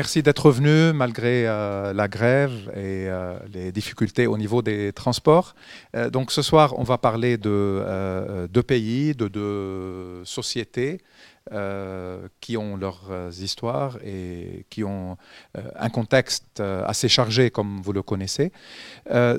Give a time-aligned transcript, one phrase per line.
[0.00, 5.54] merci d'être venu malgré euh, la grève et euh, les difficultés au niveau des transports.
[5.94, 11.02] Euh, donc ce soir, on va parler de pays, de deux sociétés.
[11.52, 15.16] Euh, qui ont leurs euh, histoires et qui ont
[15.56, 18.52] euh, un contexte assez chargé, comme vous le connaissez.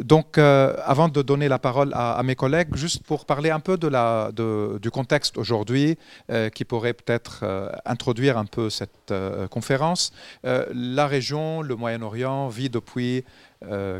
[0.03, 3.87] donc, avant de donner la parole à, mes collègues, juste pour parler un peu de
[3.87, 5.97] la, du contexte aujourd'hui,
[6.55, 7.45] qui pourrait peut-être
[7.85, 9.13] introduire un peu cette
[9.51, 10.11] conférence.
[10.43, 13.23] la région, le Moyen-Orient, vit depuis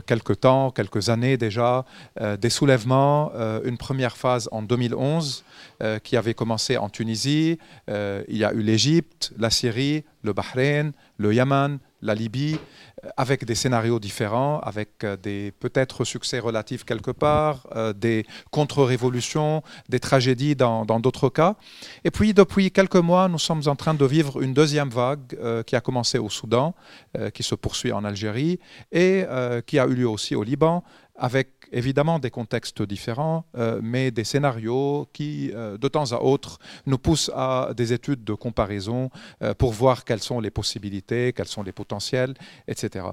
[0.06, 1.86] quelques temps, quelques années déjà,
[2.20, 3.32] euh, des soulèvements.
[3.36, 5.44] Euh, une première phase en 2011
[6.04, 7.58] qui avait commencé en Tunisie.
[7.88, 12.60] il y a eu l'Égypte, la Syrie, le Bahreïn, le Yémen, la Libye, euh,
[13.18, 19.64] avec des scénarios différents, avec euh, des peut-être succès relatifs quelque part, euh, des contre-révolutions,
[19.90, 21.56] des tragédies dans d'autres cas.
[22.04, 25.76] Et puis, depuis quelques mois, nous sommes en train de vivre une deuxième vague qui
[25.76, 26.76] a commencé au Soudan,
[27.34, 28.60] qui se poursuit en Algérie
[28.92, 29.24] et
[29.66, 30.84] qui a eu lieu aussi au Liban,
[31.22, 36.58] avec évidemment des contextes différents, euh, mais des scénarios qui, euh, de temps à autre,
[36.88, 39.12] nous poussent à des études de comparaison
[39.44, 42.34] euh, pour voir quelles sont les possibilités, quels sont les potentiels,
[42.68, 43.06] etc.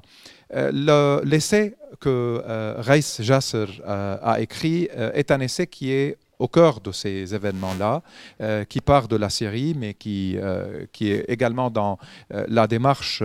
[0.51, 2.43] L'essai que
[2.79, 8.03] Reis Jasser a écrit est un essai qui est au cœur de ces événements-là,
[8.41, 11.99] euh, qui part de la Syrie, mais qui, euh, qui est également dans
[12.33, 13.23] euh, la démarche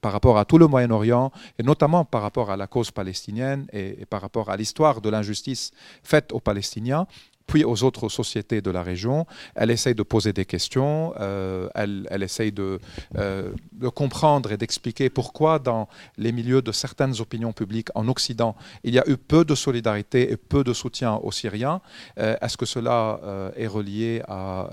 [0.00, 4.04] par rapport à tout le Moyen-Orient, et notamment par rapport à la cause palestinienne et
[4.06, 5.70] par rapport à l'histoire de l'injustice
[6.02, 7.06] faite aux Palestiniens
[7.48, 9.26] puis aux autres sociétés de la région.
[9.56, 12.78] Elle essaye de poser des questions, euh, elle, essaye de,
[13.16, 15.88] euh, de comprendre et d'expliquer pourquoi dans
[16.18, 18.54] les milieux de certaines opinions publiques en Occident,
[18.84, 21.80] il y a eu peu de solidarité et peu de soutien aux Syriens.
[22.18, 23.20] Euh, est-ce que cela
[23.56, 24.68] est relié à,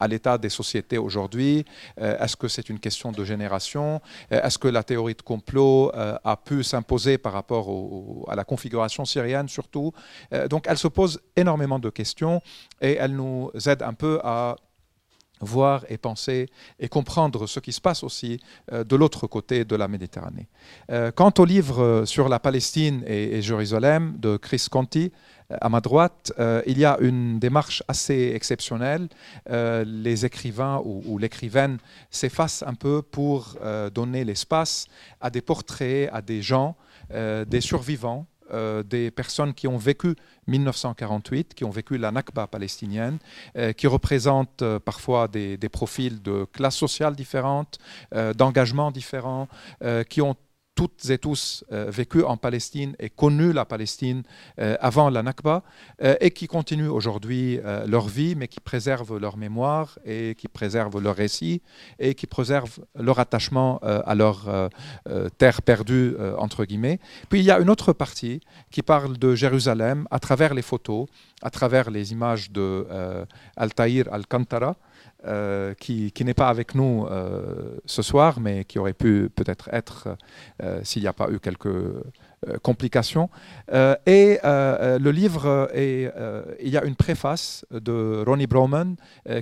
[0.00, 1.64] à l'état des sociétés aujourd'hui
[1.96, 6.62] Est-ce que c'est une question de génération Est-ce que la théorie de complot a pu
[6.64, 7.68] s'imposer par rapport
[8.28, 9.92] à la configuration syrienne surtout
[10.50, 12.42] Donc elle se pose énormément de questions
[12.80, 14.56] et elle nous aide un peu à
[15.40, 18.40] voir et penser et comprendre ce qui se passe aussi
[18.72, 20.48] euh, de l'autre côté de la Méditerranée.
[20.90, 25.12] Euh, quant au livre euh, sur la Palestine et, Jérusalem de Chris Conti,
[25.60, 26.32] à ma droite,
[26.66, 29.08] il y a une démarche assez exceptionnelle.
[29.50, 31.76] les écrivains ou, ou l'écrivaine
[32.10, 33.58] s'effacent un peu pour
[33.94, 34.86] donner l'espace
[35.20, 36.76] à des portraits, à des gens,
[37.10, 40.14] des survivants euh, des personnes qui ont vécu
[40.48, 43.18] 1948, qui ont vécu la Nakba palestinienne,
[43.56, 47.78] euh, qui représentent euh, parfois des, des, profils de classes sociales différentes,
[48.36, 49.48] d'engagements différents,
[50.08, 50.36] qui ont
[50.74, 51.90] toutes et tous euh,
[52.26, 54.22] en Palestine et connu la Palestine
[54.58, 55.62] euh, avant la Nakba
[56.02, 61.00] euh, et qui continuent aujourd'hui leur vie, mais qui préservent leur mémoire et qui préservent
[61.00, 61.62] leur récit
[61.98, 64.70] et qui préservent leur attachement à leur
[65.38, 66.98] terre perdue, entre guillemets.
[67.28, 68.40] Puis il y a une autre partie
[68.70, 71.06] qui parle de Jérusalem à travers les photos,
[71.42, 72.86] à travers les images de
[73.56, 74.76] Al-Tahir Al-Kantara,
[75.26, 80.18] euh, qui, n'est pas avec nous euh, ce soir, mais qui aurait pu peut-être être,
[80.62, 81.68] euh, s'il n'y a pas eu quelques
[82.62, 83.30] complications.
[83.72, 88.96] et le livre, il y a une préface de Ronnie Broman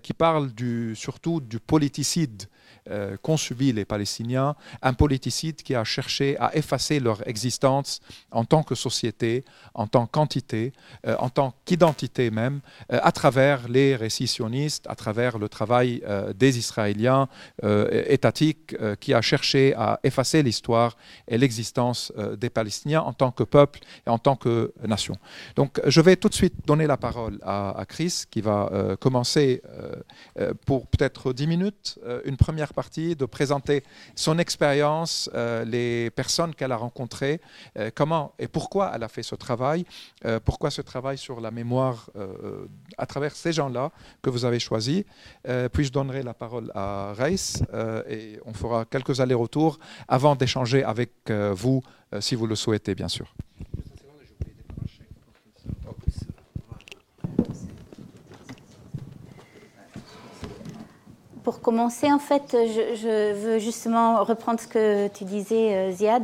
[0.05, 0.51] qui parle
[0.95, 2.45] surtout du politicide
[2.91, 8.01] euh, qu'ont subi les Palestiniens, un politicide qui a cherché à effacer leur existence
[8.33, 9.45] en tant que société,
[9.75, 10.73] en tant qu'entité,
[11.07, 12.61] euh, en tant qu'identité même,
[12.93, 16.03] euh, à travers les récits sionistes, à travers le travail
[16.35, 17.29] des Israéliens
[17.63, 20.97] étatiques, qui a cherché à effacer l'histoire
[21.29, 25.17] et l'existence des Palestiniens en tant que peuple et en tant que nation.
[25.57, 29.63] Donc je vais tout de suite donner la parole à, à Chris, qui va commencer
[30.67, 33.83] pour peut-être 10 minutes, une première partie, de présenter
[34.15, 37.41] son expérience, euh, les personnes qu'elle a rencontrées,
[37.79, 39.85] euh, comment et pourquoi elle a fait ce travail,
[40.25, 42.11] euh, pourquoi ce travail sur la mémoire
[42.99, 43.91] à travers ces gens-là
[44.23, 45.05] que vous avez choisis.
[45.73, 47.63] puis je donnerai la parole à Reis
[48.09, 49.79] et on fera quelques allers-retours
[50.09, 51.83] avant d'échanger avec vous,
[52.21, 53.35] si vous le souhaitez, bien sûr.
[61.45, 66.23] Pour commencer, en fait, je, veux justement reprendre ce que tu disais, euh, Ziad.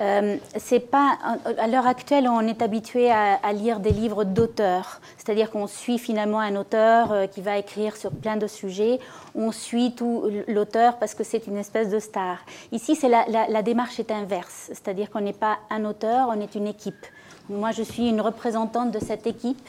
[0.00, 1.18] Euh, c'est pas
[1.58, 6.40] à l'heure actuelle, on est habitué à, lire des livres d'auteurs, c'est-à-dire qu'on suit finalement
[6.40, 9.00] un auteur euh, qui va écrire sur plein de sujets.
[9.34, 12.38] On suit tout l'auteur parce que c'est une espèce de star.
[12.70, 17.06] Ici, la démarche est inverse, c'est-à-dire qu'on n'est pas un auteur, on est une équipe.
[17.50, 19.68] Moi, je suis une représentante de cette équipe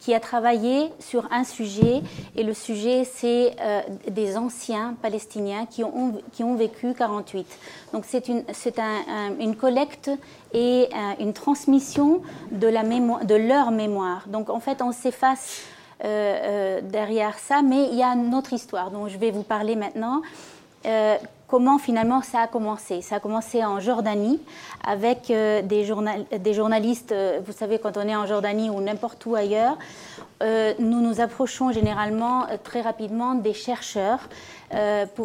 [0.00, 2.02] qui a travaillé sur un sujet,
[2.36, 7.46] et le sujet, c'est euh, des anciens palestiniens qui ont, qui ont vécu 48.
[7.92, 8.44] Donc c'est une,
[8.78, 10.10] un, une collecte
[10.52, 12.22] et euh, une transmission
[12.52, 14.28] de, la mémoire, de leur mémoire.
[14.28, 15.62] Donc en fait, on s'efface
[16.04, 19.74] euh, derrière ça, mais il y a une autre histoire dont je vais vous parler
[19.74, 20.22] maintenant
[21.48, 23.02] comment finalement ça a commencé.
[23.02, 24.40] Ça a commencé en Jordanie
[24.86, 25.84] avec euh, des,
[26.54, 29.76] journalistes, euh, vous savez, quand on est en Jordanie ou n'importe où ailleurs,
[30.42, 34.28] euh, nous nous approchons généralement très rapidement des chercheurs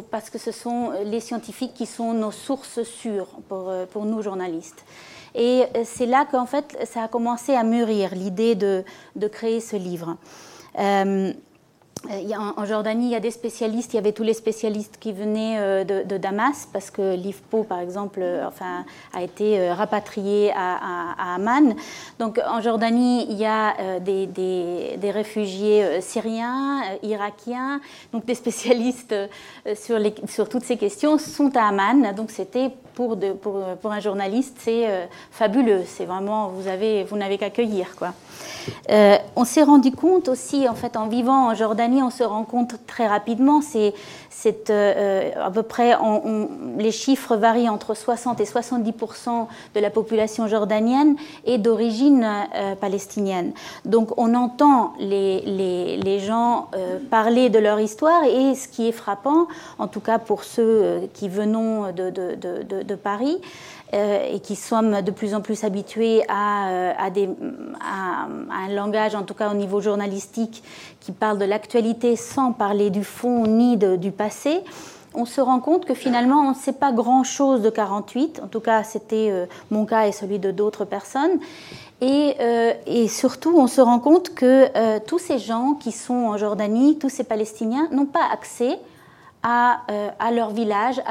[0.10, 4.86] parce que ce sont les scientifiques qui sont nos sources sûres pour, nous journalistes.
[5.36, 8.84] Et c'est là qu'en fait ça a commencé à mûrir l'idée de,
[9.28, 10.16] créer ce livre.
[12.12, 15.14] Euh, en Jordanie, il y a des spécialistes, il y avait tous les spécialistes qui
[15.14, 18.50] venaient euh, de, Damas, parce que l'IFPO, par exemple, euh,
[19.14, 21.76] a été rapatrié à, Amman.
[22.20, 27.80] Donc en Jordanie, il y a des, réfugiés syriens, irakiens,
[28.12, 29.16] donc des spécialistes
[29.76, 32.14] sur, toutes ces questions sont à Amman.
[32.16, 33.18] Donc c'était pour,
[33.86, 35.84] un journaliste, c'est fabuleux.
[35.86, 37.96] C'est vraiment, vous, avez, vous n'avez qu'à cueillir.
[37.98, 38.14] Quoi.
[39.36, 43.62] on s'est rendu compte aussi, en vivant en Jordanie, on se rend compte très rapidement,
[43.62, 43.94] c'est
[44.70, 45.96] euh, à peu près,
[46.78, 52.26] les chiffres varient entre 60 et 70% de la population jordanienne est d'origine
[52.56, 53.54] euh, palestinienne.
[53.86, 59.48] Donc on entend les, gens euh, parler de leur histoire et ce qui est frappant,
[59.80, 63.40] en tout cas pour ceux qui venons de Paris,
[63.94, 69.34] et qui sommes de plus en plus habitués à, euh, à, un langage, en tout
[69.34, 70.64] cas au niveau journalistique,
[71.00, 74.62] qui parle de l'actualité sans parler du fond ni du passé,
[75.14, 78.62] on se rend compte que finalement on ne sait pas grand-chose de 48, en tout
[78.62, 81.40] cas c'était euh, mon cas et celui de d'autres personnes.
[82.02, 87.08] Et, surtout, on se rend compte que tous ces gens qui sont en Jordanie, tous
[87.08, 88.78] ces Palestiniens, n'ont pas accès
[89.42, 91.02] à leur village,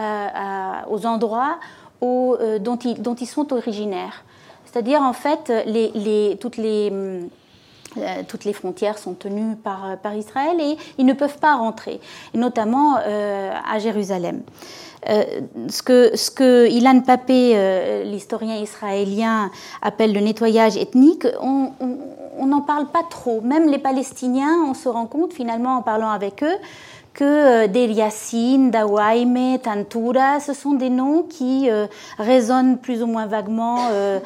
[0.91, 1.57] aux endroits
[2.03, 4.25] euh, dont, ils, sont originaires.
[4.65, 10.77] C'est-à-dire, en fait, les, toutes, les, euh, toutes les frontières sont tenues par, Israël et
[10.99, 12.01] ils ne peuvent pas rentrer,
[12.35, 14.43] notamment euh, à Jérusalem.
[15.07, 19.51] ce, que, ce que Ilan Papé, l'historien israélien,
[19.81, 23.41] appelle le nettoyage ethnique, on n'en parle pas trop.
[23.43, 26.57] Même les Palestiniens, on se rend compte finalement en parlant avec eux
[27.15, 31.87] que euh, Deliassine, Dawaime, Tantura, ce sont des noms qui euh,
[32.19, 34.21] résonnent plus ou moins vaguement euh,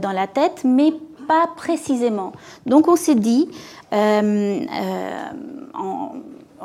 [0.00, 0.92] dans la tête, mais
[1.28, 2.32] pas précisément.
[2.66, 3.48] Donc on s'est dit,
[3.92, 4.58] on,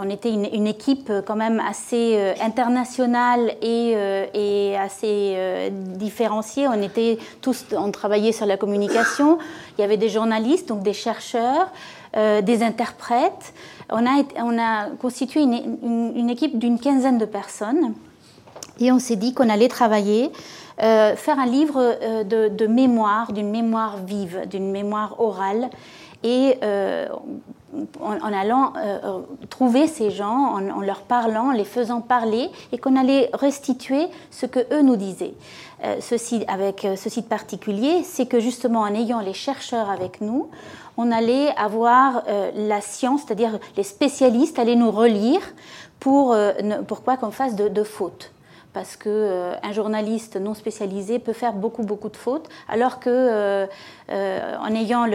[0.09, 3.95] était une, équipe quand même assez internationale et,
[4.33, 6.67] et assez différenciée.
[6.67, 9.37] On était tous, on travaillait sur la communication.
[9.77, 11.69] Il y avait des journalistes, donc des chercheurs,
[12.15, 13.53] des interprètes.
[13.91, 17.93] On a, on a constitué une, équipe d'une quinzaine de personnes.
[18.79, 20.31] Et on s'est dit qu'on allait travailler,
[20.81, 25.69] euh, faire un livre euh, de, mémoire, d'une mémoire vive, d'une mémoire orale,
[26.23, 27.07] et euh,
[28.01, 28.73] en, allant
[29.49, 34.59] trouver ces gens, en, leur parlant, les faisant parler, et qu'on allait restituer ce que
[34.73, 35.33] eux nous disaient.
[35.99, 40.49] ceci, avec ce site particulier, c'est que justement en ayant les chercheurs avec nous,
[40.97, 45.41] on allait avoir euh, la science, c'est-à-dire les spécialistes allaient nous relire
[45.99, 46.51] pour, euh,
[47.03, 48.31] quoi qu'on fasse de, fautes.
[48.73, 53.67] Parce qu'un euh, journaliste non spécialisé peut faire beaucoup, beaucoup de fautes, alors que euh,
[54.09, 55.05] euh, en ayant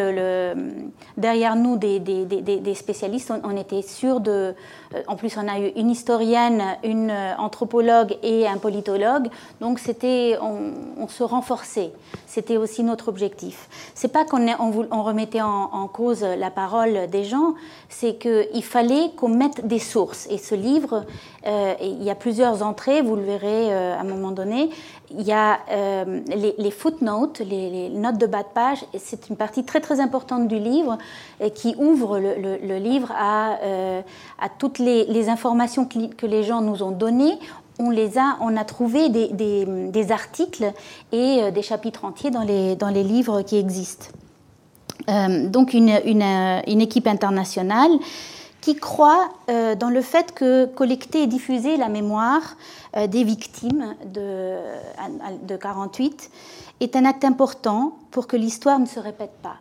[1.16, 4.54] derrière nous des, spécialistes, on, était sûr de...
[5.06, 9.28] en plus, on a eu une historienne, une anthropologue et un politologue,
[9.60, 11.92] donc c'était, on, se renforçait.
[12.26, 13.68] C'était aussi notre objectif.
[13.94, 17.54] C'est pas qu'on on, on, remettait en, cause la parole des gens,
[17.88, 20.26] c'est qu'il fallait qu'on mette des sources.
[20.30, 21.04] Et ce livre,
[21.44, 24.70] il y a plusieurs entrées, vous le verrez euh, à un moment donné,
[25.18, 26.20] il y a euh,
[26.58, 28.84] les, footnotes, les, notes de bas de page.
[28.98, 30.98] C'est une partie très très importante du livre
[31.54, 34.02] qui ouvre le, livre à, euh,
[34.38, 37.38] à toutes les, informations que, les gens nous ont données
[37.78, 40.70] on les a, on a trouvé des, articles
[41.12, 44.08] et des chapitres entiers dans les, dans les livres qui existent.
[45.08, 46.22] donc une, une,
[46.66, 47.92] une, équipe internationale
[48.60, 52.56] qui croit euh, dans le fait que collecter et diffuser la mémoire
[52.96, 54.56] euh, des victimes de,
[55.42, 56.30] de 48
[56.80, 59.56] est un acte important pour que l'histoire ne se répète pas.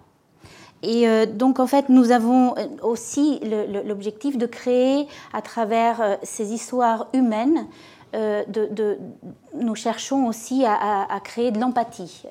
[0.81, 3.41] Et euh, donc, en fait, nous avons aussi
[3.85, 7.67] l'objectif de créer, à travers ces histoires humaines,
[8.13, 12.23] nous cherchons aussi à, créer de l'empathie,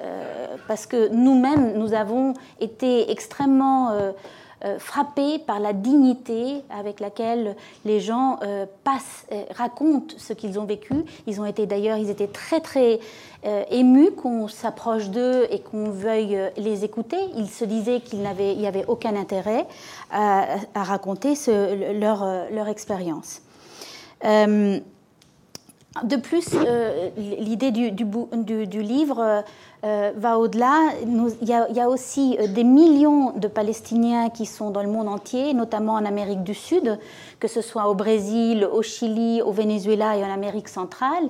[0.67, 3.93] parce que nous-mêmes, nous avons été extrêmement
[4.79, 11.05] frappés par la dignité avec laquelle les gens euh, passent, racontent ce qu'ils ont vécu.
[11.27, 13.01] Ils ont été d'ailleurs, ils étaient très très
[13.71, 17.19] émus qu'on s'approche d'eux et qu'on veuille les écouter.
[17.37, 19.65] Ils se disaient qu'il n'y avait aucun intérêt
[20.11, 21.35] à, raconter
[21.95, 23.43] leur, expérience.
[24.25, 26.57] de plus,
[27.17, 29.45] l'idée du, livre
[29.85, 30.91] euh, va au-delà.
[31.03, 35.55] Il, y, a aussi euh, des millions de Palestiniens qui sont dans le monde entier,
[35.55, 36.99] notamment en Amérique du Sud,
[37.39, 41.29] que ce soit au Brésil, au Chili, au Venezuela et en Amérique centrale.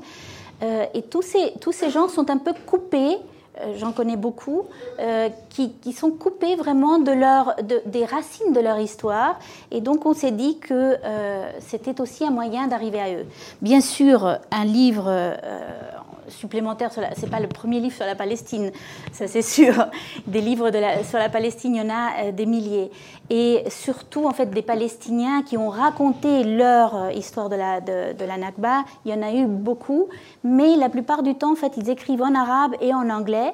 [0.62, 3.18] Euh, et tous ces, gens sont un peu coupés
[3.76, 4.66] j'en connais beaucoup,
[5.50, 9.36] qui, sont coupés vraiment des racines de leur histoire.
[9.72, 10.96] Et donc on s'est dit que
[11.58, 13.26] c'était aussi un moyen d'arriver à eux.
[13.60, 15.10] Bien sûr, un livre
[16.28, 16.92] supplémentaires.
[16.92, 18.70] Ce n'est pas le premier livre sur la Palestine,
[19.12, 19.86] ça c'est sûr.
[20.26, 20.70] Des livres
[21.04, 22.90] sur la Palestine, il y en a euh, des milliers.
[23.30, 28.24] Et surtout, en fait, des Palestiniens qui ont raconté leur euh, histoire de la, de
[28.24, 30.08] la Nakba, il y en a eu beaucoup.
[30.44, 33.52] Mais la plupart du temps, en fait, ils écrivent en arabe et en anglais.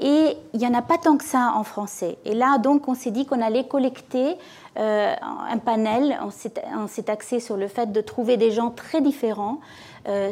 [0.00, 2.18] Et il n'y en a pas tant que ça en français.
[2.24, 4.36] Et là, donc, on s'est dit qu'on allait collecter
[4.76, 5.14] euh,
[5.48, 6.18] un panel.
[6.24, 9.60] On s'est axé sur le fait de trouver des gens très différents,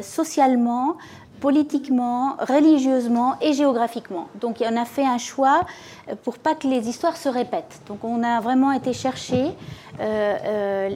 [0.01, 0.97] socialement,
[1.43, 4.29] politiquement, religieusement et géographiquement.
[4.39, 5.65] Donc on a fait un choix
[6.07, 7.81] euh, pour pas que les histoires se répètent.
[7.85, 9.49] Donc on a vraiment été chercher euh,
[9.99, 10.89] euh,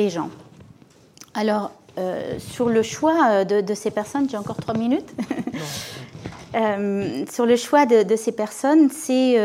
[0.00, 0.28] les, gens.
[1.32, 1.72] Alors
[2.38, 5.10] sur le choix de, ces personnes, j'ai encore trois minutes.
[7.32, 9.38] sur le choix de, ces personnes, c'est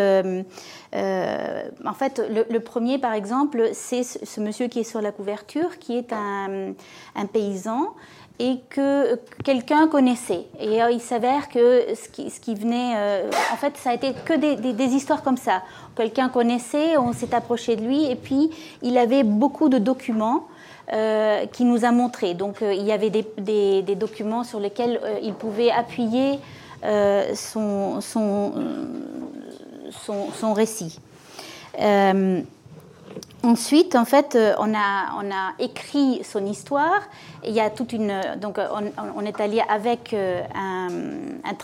[0.93, 5.95] en fait le, premier par exemple, c'est ce, monsieur qui est sur la couverture, qui
[5.97, 6.73] est un,
[7.15, 7.93] un paysan
[8.39, 10.45] et que quelqu'un connaissait.
[10.59, 14.33] Et euh, il s'avère que ce qui, venait, euh, en fait, ça a été que
[14.33, 15.61] des, histoires comme ça.
[15.95, 18.49] Quelqu'un connaissait, on s'est approché de lui, et puis
[18.81, 20.47] il avait beaucoup de documents.
[20.91, 22.33] Euh, qui nous a montré.
[22.33, 26.39] Donc il y avait des, documents sur lesquels il pouvait appuyer
[27.35, 28.01] son,
[30.55, 30.99] récit.
[33.41, 37.01] Ensuite, en fait, euh, on a, on a écrit son histoire.
[37.45, 38.59] Il y a toute une, donc,
[39.15, 40.43] on, est allé avec euh,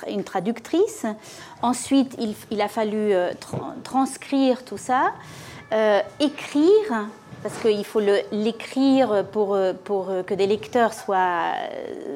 [0.08, 1.06] une traductrice.
[1.62, 2.18] Ensuite,
[2.50, 3.34] il, a fallu euh,
[3.84, 5.12] transcrire tout ça,
[6.20, 7.08] écrire
[7.44, 11.52] parce qu'il faut l'écrire pour, pour que des lecteurs soient,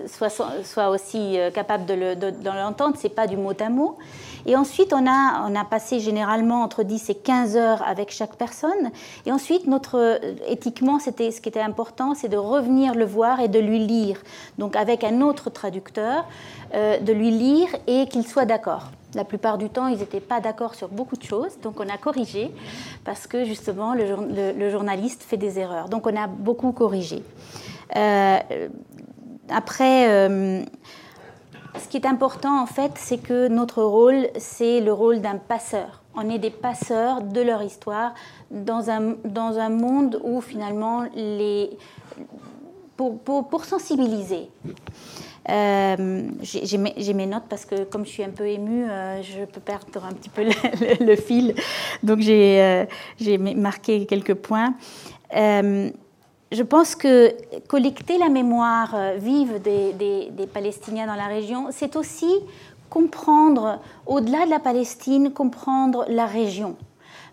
[0.08, 0.30] soient,
[0.64, 2.96] soient aussi capables de l'entendre.
[2.98, 3.98] Ce n'est pas du mot à mot.
[4.50, 8.36] Et ensuite, on a, on a passé généralement entre 10 et 15 heures avec chaque
[8.36, 8.90] personne.
[9.28, 13.48] Et ensuite, notre, éthiquement, c'était, ce qui était important, c'est de revenir le voir et
[13.48, 14.18] de lui lire.
[14.58, 16.26] Donc avec un autre traducteur,
[16.74, 18.90] euh, de lui lire et qu'il soit d'accord.
[19.14, 21.98] La plupart du temps, ils n'étaient pas d'accord sur beaucoup de choses, donc on a
[21.98, 22.52] corrigé
[23.06, 25.90] parce que justement le, journaliste fait des erreurs.
[25.90, 27.22] Donc on a beaucoup corrigé.
[27.96, 28.40] Euh,
[29.50, 30.64] après, euh,
[31.78, 36.02] ce qui est important en fait, c'est que notre rôle, c'est le rôle d'un passeur.
[36.16, 38.14] On est des passeurs de leur histoire
[38.52, 41.70] dans un, dans un monde où finalement, les,
[42.98, 44.50] pour, pour, sensibiliser.
[45.50, 46.78] Euh, j'ai
[47.14, 50.14] mes, notes parce que comme je suis un peu émue, euh, je peux perdre un
[50.14, 50.44] petit peu
[51.00, 51.56] le, fil.
[52.04, 54.74] Donc j'ai euh, marqué quelques points
[56.52, 57.34] je pense que
[57.68, 62.34] collecter la mémoire euh, vive des, Palestiniens dans la région, c'est aussi
[62.90, 66.76] comprendre, au-delà de la Palestine, comprendre la région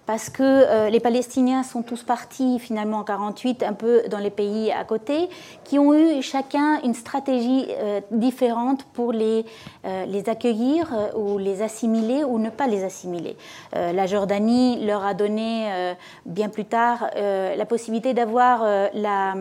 [0.07, 4.31] parce que euh, les Palestiniens sont tous partis finalement en 48, un peu dans les
[4.31, 5.29] pays à côté,
[5.65, 9.45] qui ont eu chacun une stratégie euh, différente pour les,
[9.85, 13.37] euh, les accueillir ou les assimiler ou ne pas les assimiler.
[13.73, 15.95] la Jordanie leur a donné
[16.25, 19.35] bien plus tard la possibilité d'avoir la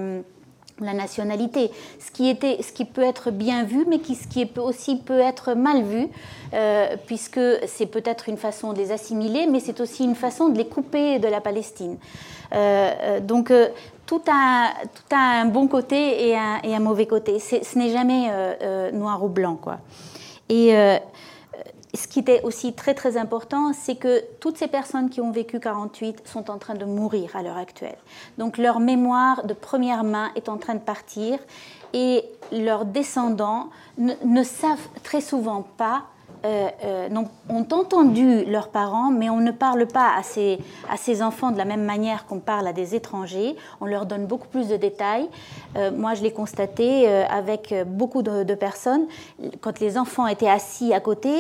[0.82, 4.50] la nationalité, ce qui, était, ce qui peut être bien vu, mais qui, ce qui
[4.58, 6.08] aussi peut être mal vu,
[6.54, 10.58] euh, puisque c'est peut-être une façon de les assimiler, mais c'est aussi une façon de
[10.58, 11.98] les couper de la Palestine.
[12.54, 13.52] Euh, euh, donc
[14.06, 17.40] tout a, tout un bon côté et un, et un mauvais côté.
[17.40, 18.30] Ce n'est jamais
[18.92, 19.78] noir ou blanc, quoi.
[20.50, 20.76] Et
[21.96, 25.60] ce qui était aussi très très important, c'est que toutes ces personnes qui ont vécu
[25.60, 27.98] 48 sont en train de mourir à l'heure actuelle.
[28.38, 31.40] Donc leur mémoire de première main est en train de partir
[31.94, 36.04] et leurs descendants ne savent très souvent pas
[36.46, 37.10] euh, euh,
[37.50, 40.60] ont entendu leurs parents, mais on ne parle pas à ces,
[40.92, 43.56] à ces enfants de la même manière qu'on parle à des étrangers.
[43.82, 45.28] On leur donne beaucoup plus de détails.
[45.76, 49.06] Euh, moi, je l'ai constaté avec beaucoup de, personnes.
[49.62, 51.32] Quand les enfants étaient assis à côté,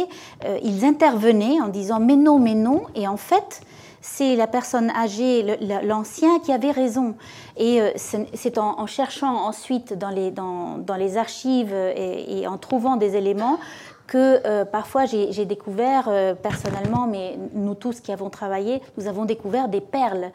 [0.64, 2.84] ils intervenaient en disant mais non, mais non.
[2.96, 3.62] Et en fait,
[4.02, 7.16] c'est la personne âgée, l'ancien, qui avait raison.
[7.58, 12.96] Et c'est en, cherchant ensuite dans les, dans, dans les archives et, et, en trouvant
[12.96, 13.60] des éléments
[14.08, 19.26] que euh, parfois j'ai découvert euh, personnellement, mais nous tous qui avons travaillé, nous avons
[19.26, 20.32] découvert des perles,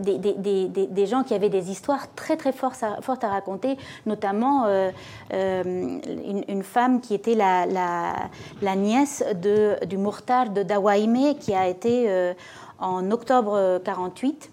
[0.00, 4.90] des, gens qui avaient des histoires très très fortes à, raconter, notamment euh,
[5.30, 12.34] une, femme qui était la, nièce du Murtar de Dawaime, qui a été
[12.78, 14.50] en octobre 48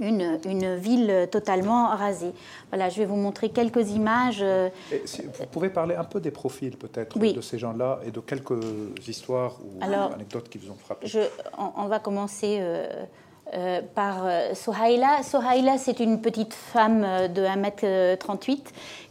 [0.00, 2.32] une, une, ville totalement rasée.
[2.70, 4.44] Voilà, je vais vous montrer quelques images.
[4.44, 8.60] vous pouvez parler un peu des profils peut-être de ces gens-là et de quelques
[9.06, 11.06] histoires ou anecdotes qui vous ont frappé.
[11.06, 11.20] Je,
[11.76, 13.04] on, va commencer euh,
[13.54, 15.22] euh, par euh, Sohaila.
[15.22, 18.64] Sohaila, c'est une petite femme de 1m38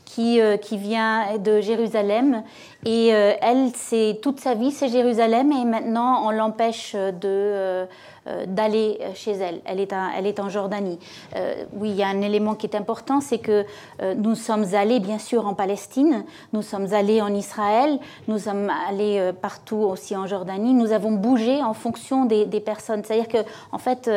[0.04, 2.44] qui, qui vient de Jérusalem.
[2.86, 5.52] Et elle, c'est toute sa vie, c'est Jérusalem.
[5.52, 7.88] Et maintenant, on l'empêche de
[8.28, 9.62] euh, d'aller chez elle.
[9.66, 10.98] Elle est, elle est en Jordanie.
[11.36, 13.66] Euh, oui, il y a un élément qui est important, c'est que
[14.02, 18.72] euh, nous sommes allés bien sûr en Palestine, nous sommes allés en Israël, nous sommes
[18.90, 20.74] allés partout aussi en Jordanie.
[20.74, 23.04] Nous avons bougé en fonction des, personnes.
[23.04, 24.10] C'est-à-dire que en fait,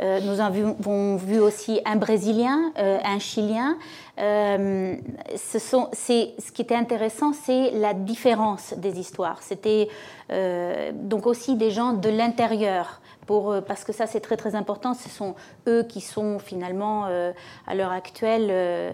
[0.00, 3.76] nous avons vu aussi un Brésilien, un Chilien.
[4.18, 9.42] ce, sont, ce qui était intéressant, c'est la différence des histoires.
[9.42, 9.88] C'était
[10.92, 14.94] donc aussi des gens de l'intérieur pour, euh, parce que ça c'est très très important,
[14.94, 15.34] ce sont
[15.66, 17.32] eux qui sont finalement, euh,
[17.66, 18.92] à l'heure actuelle, euh,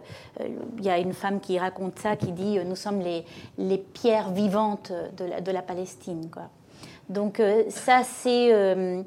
[0.79, 3.25] il y a une femme qui raconte ça, qui dit nous sommes les,
[3.59, 6.31] les pierres vivantes de la, de la Palestine.
[6.31, 6.45] Quoi.
[7.09, 9.05] Donc ça c'est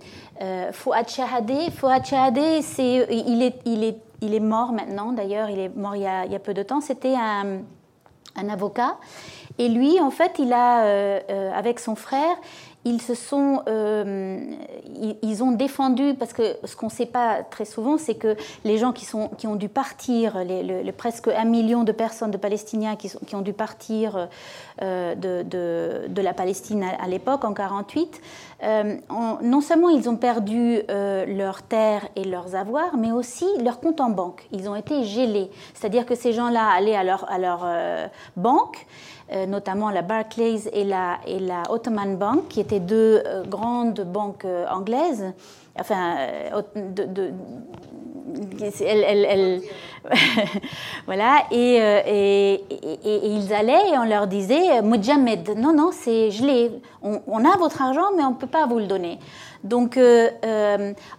[0.74, 1.72] Fouad Chahadé.
[1.72, 6.32] Fouad il, est, il est mort maintenant d'ailleurs, il est mort il y a, il
[6.32, 7.62] y a peu de temps, c'était un,
[8.36, 8.98] un, avocat.
[9.60, 11.22] Et lui, en fait, il a,
[11.56, 12.36] avec son frère,
[12.86, 14.40] ils se sont, euh,
[15.22, 18.78] ils, ont défendu parce que ce qu'on ne sait pas très souvent, c'est que les
[18.78, 22.98] gens qui sont, qui ont dû partir, les, presque un million de personnes, de Palestiniens
[22.98, 24.28] qui, ont dû partir
[24.82, 28.22] euh, de, la Palestine à, l'époque en 48,
[28.64, 28.96] euh,
[29.42, 34.10] non seulement ils ont perdu leurs terres et leurs avoirs, mais aussi leur compte en
[34.10, 34.46] banque.
[34.52, 37.66] Ils ont été gelés, c'est-à-dire que ces gens-là allaient à leur, à leur
[38.36, 39.13] banque euh,
[39.48, 44.46] notamment la Barclays et la, et la Ottoman Bank, qui étaient deux euh, grandes banques
[44.46, 45.34] euh, anglaises.
[45.80, 46.18] Enfin,
[46.76, 47.32] de,
[51.08, 52.64] voilà, et, et,
[53.04, 56.72] ils allaient et on leur disait Mohamed, non, non, c'est gelé.
[57.02, 59.18] On, a votre argent, mais on ne peut pas vous le donner.
[59.64, 60.00] Donc,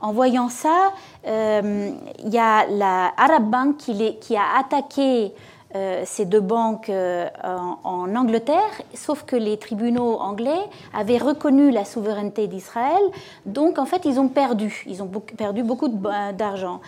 [0.00, 0.92] en voyant ça,
[1.24, 5.34] il y a la Arab Bank qui, qui a attaqué
[5.76, 10.60] euh, ces deux banques euh, en, Angleterre, sauf que les tribunaux anglais
[10.96, 13.02] avaient reconnu la souveraineté d'Israël,
[13.44, 16.80] donc en fait ils ont perdu, ils ont perdu beaucoup d'argent.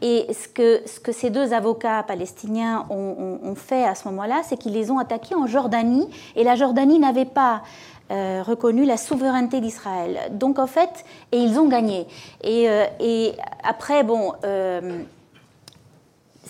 [0.00, 4.56] Et ce que, ce que, ces deux avocats palestiniens ont, fait à ce moment-là, c'est
[4.56, 7.62] qu'ils les ont attaqués en Jordanie, et la Jordanie n'avait pas
[8.10, 10.18] euh, reconnu la souveraineté d'Israël.
[10.32, 12.08] Donc en fait, et ils ont gagné.
[12.42, 12.66] Et
[13.62, 14.32] après, bon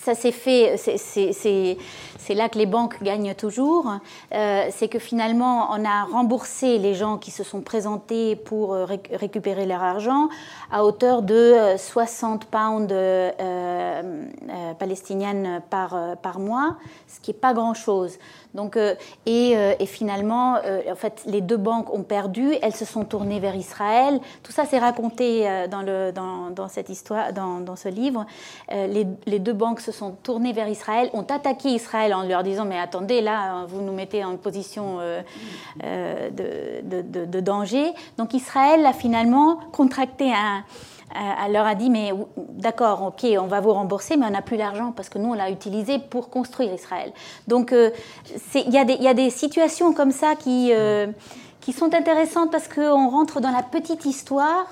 [0.03, 3.89] ça s'est fait, c'est là que les banques gagnent toujours,
[4.33, 8.85] euh, c'est que finalement on a remboursé les gens qui se sont présentés pour euh,
[9.11, 10.27] récupérer leur argent
[10.71, 16.75] à hauteur de 60 euh, pounds palestiniennes par, par mois,
[17.07, 18.17] ce qui n'est pas grand-chose.
[18.53, 18.95] Donc, euh,
[19.27, 23.39] euh, et, finalement, euh, en fait, les deux banques ont perdu, elles se sont tournées
[23.39, 24.19] vers Israël.
[24.43, 28.25] Tout ça, c'est raconté dans, cette histoire, dans, ce livre.
[28.71, 32.79] Les, deux banques se sont tournées vers Israël, ont attaqué Israël en leur disant mais
[32.79, 34.99] attendez, là, vous nous mettez en position
[35.81, 37.93] de danger.
[38.17, 40.63] Donc Israël a finalement contracté un
[41.13, 44.57] elle leur a dit mais d'accord, ok, on va vous rembourser, mais on n'a plus
[44.57, 47.11] l'argent parce que nous on l'a utilisé pour construire Israël.
[47.47, 47.91] Donc euh,
[48.55, 51.07] il y, y, a des situations comme ça qui, euh,
[51.61, 54.65] qui sont intéressantes parce qu'on rentre dans la petite histoire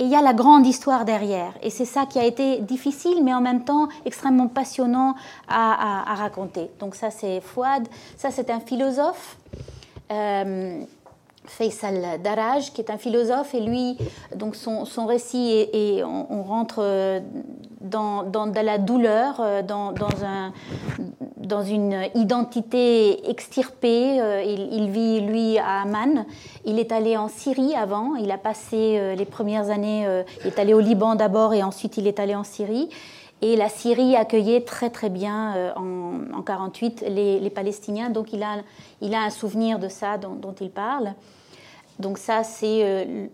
[0.00, 1.52] et il y a la grande histoire derrière.
[1.62, 5.14] Et c'est ça qui a été difficile, mais en même temps extrêmement passionnant
[5.46, 6.70] à, raconter.
[6.80, 9.36] Donc ça c'est Fouad, ça c'est un philosophe.
[10.10, 10.82] Euh,
[11.50, 13.98] Faisal Daraj, qui est un philosophe, et lui,
[14.36, 17.20] donc son, son récit, et on, rentre euh,
[17.80, 20.52] dans, dans, la douleur, euh, dans, dans, un,
[21.36, 24.20] dans une identité extirpée.
[24.20, 26.24] Euh, il, vit, lui, à Amman.
[26.64, 28.14] Il est allé en Syrie avant.
[28.14, 30.06] Il a passé les premières années,
[30.42, 32.88] il est allé au Liban d'abord, et ensuite il est allé en Syrie.
[33.42, 38.42] Et la Syrie accueillait très très bien en, en 48 les, les, Palestiniens, donc il
[38.42, 38.56] a,
[39.00, 41.14] il a un souvenir de ça dont il parle.
[42.00, 42.82] Donc ça, c'est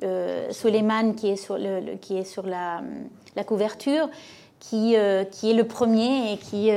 [0.02, 2.82] euh, Suleiman qui est sur, la,
[3.46, 4.08] couverture,
[4.60, 4.96] qui,
[5.30, 6.70] qui, est le premier et qui,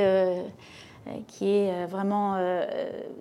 [1.28, 2.36] qui est vraiment...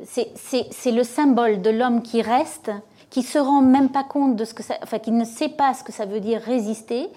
[0.04, 2.72] c'est le symbole de l'homme qui reste,
[3.10, 4.76] qui se rend même pas compte de ce que ça...
[4.84, 7.10] Enfin, qui ne sait pas ce que ça veut dire résister,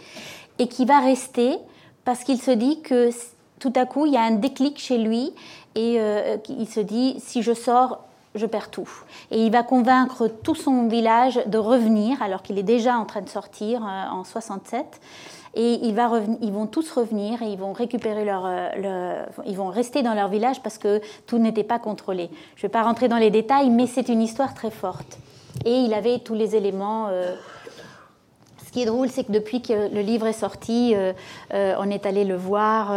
[0.59, 1.59] et qui va rester
[2.05, 3.11] parce qu'il se dit que
[3.59, 5.33] tout à coup, il y a un déclic chez lui
[5.75, 8.89] et euh, il se dit, si je sors, je perds tout.
[9.31, 13.21] Et il va convaincre tout son village de revenir, alors qu'il est déjà en train
[13.21, 15.01] de sortir euh, en 67.
[15.55, 19.69] Et il va ils vont tous revenir et ils vont récupérer leur, euh, ils vont
[19.69, 22.31] rester dans leur village parce que tout n'était pas contrôlé.
[22.57, 25.19] Je ne vais pas rentrer dans les détails, mais c'est une histoire très forte.
[25.67, 27.11] Et il avait tous les éléments
[28.73, 31.13] ce qui est drôle, c'est que depuis que le livre est sorti, euh,
[31.53, 32.93] euh, on est allé le voir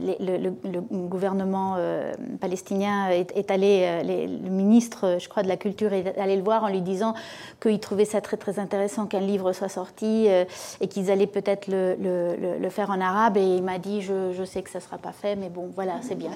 [0.00, 5.92] euh, le, gouvernement euh, palestinien est, allé, euh, le ministre, je crois, de la culture
[5.92, 7.14] est allé le voir en lui disant
[7.60, 10.44] qu'il trouvait ça très très intéressant qu'un livre soit sorti euh,
[10.80, 11.96] et qu'ils allaient peut-être le,
[12.60, 13.36] le, faire en arabe.
[13.36, 15.70] Et il m'a dit, je, je, sais que ça ne sera pas fait, mais bon,
[15.74, 16.30] voilà, c'est bien.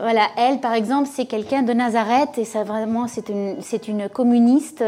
[0.00, 3.56] voilà, elle, par exemple, c'est quelqu'un de Nazareth et ça vraiment, c'est une,
[3.88, 4.84] une communiste.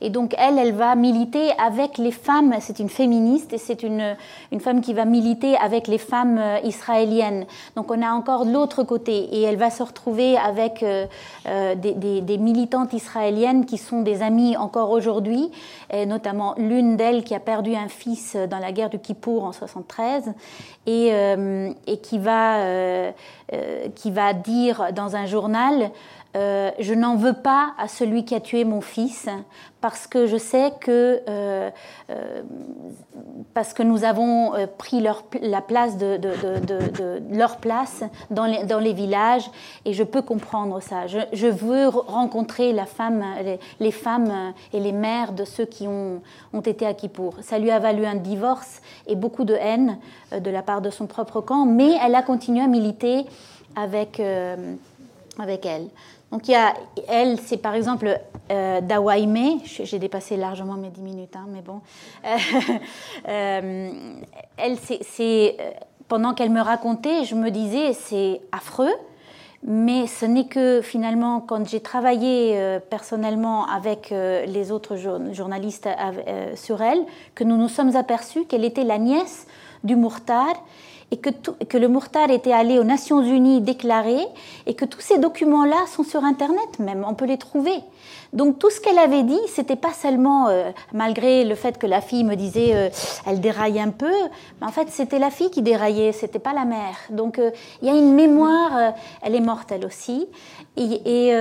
[0.00, 4.16] Et donc, elle, elle va militer avec les femmes, c'est une féministe et c'est une,
[4.52, 6.85] une femme qui va militer avec les femmes israéliennes
[7.74, 11.06] donc on a encore l'autre côté et elle va se retrouver avec euh,
[11.46, 15.50] euh, des, militantes israéliennes qui sont des amies encore aujourd'hui,
[16.06, 20.32] notamment l'une d'elles qui a perdu un fils dans la guerre du Kippour en 73
[20.86, 21.72] et, euh,
[22.02, 22.18] qui
[24.10, 25.90] va dire dans un journal
[26.36, 29.28] euh, je n'en veux pas à celui qui a tué mon fils
[29.80, 31.70] parce que je sais que euh,
[32.10, 32.42] euh,
[33.54, 36.20] parce que nous avons pris leur, la place de,
[37.30, 39.50] leur place dans les, villages
[39.86, 41.06] et je peux comprendre ça.
[41.06, 46.20] Je, veux rencontrer les, femmes et les mères de ceux qui ont,
[46.66, 47.34] été à Kippour.
[47.40, 49.98] Ça lui a valu un divorce et beaucoup de haine
[50.38, 53.24] de la part de son propre camp, mais elle a continué à militer
[53.74, 55.88] avec elle.
[56.32, 56.74] Donc il y a,
[57.08, 58.18] elle, c'est par exemple
[58.50, 61.80] euh, Dawaime, j'ai dépassé largement mes 10 minutes, hein, mais bon.
[63.28, 63.90] Euh,
[64.56, 65.70] elle, c'est, euh,
[66.08, 68.92] pendant qu'elle me racontait, je me disais, c'est affreux,
[69.62, 74.96] mais ce n'est que finalement, quand j'ai travaillé euh, personnellement avec les autres
[75.32, 75.88] journalistes
[76.54, 79.46] sur elle, que nous nous sommes aperçus qu'elle était la nièce
[79.84, 80.48] du Mourtar
[81.12, 84.24] et que, le Mourtar était allé aux Nations Unies déclarer
[84.66, 87.74] et que tous ces documents-là sont sur Internet même, on peut les trouver.
[88.36, 92.02] Donc tout ce qu'elle avait dit, c'était pas seulement, euh, malgré le fait que la
[92.02, 92.90] fille me disait, euh,
[93.26, 94.12] elle déraille un peu,
[94.60, 96.96] mais en fait c'était la fille qui déraillait, c'était pas la mère.
[97.08, 100.28] Donc euh, il y a une mémoire, elle est morte elle aussi,
[100.76, 101.32] et,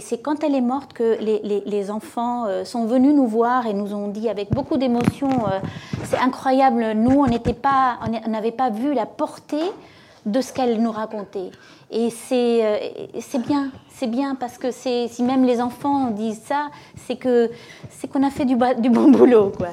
[0.00, 4.08] c'est quand elle est morte que les, enfants sont venus nous voir et nous ont
[4.08, 5.28] dit avec beaucoup d'émotion,
[6.04, 9.70] c'est incroyable, nous on n'avait pas vu la portée
[10.24, 11.50] de ce qu'elle nous racontait.
[11.92, 16.70] Et c'est bien, c'est bien parce que si même les enfants disent ça,
[17.06, 17.50] c'est que
[17.90, 19.68] c'est qu'on a fait du, bon boulot, quoi.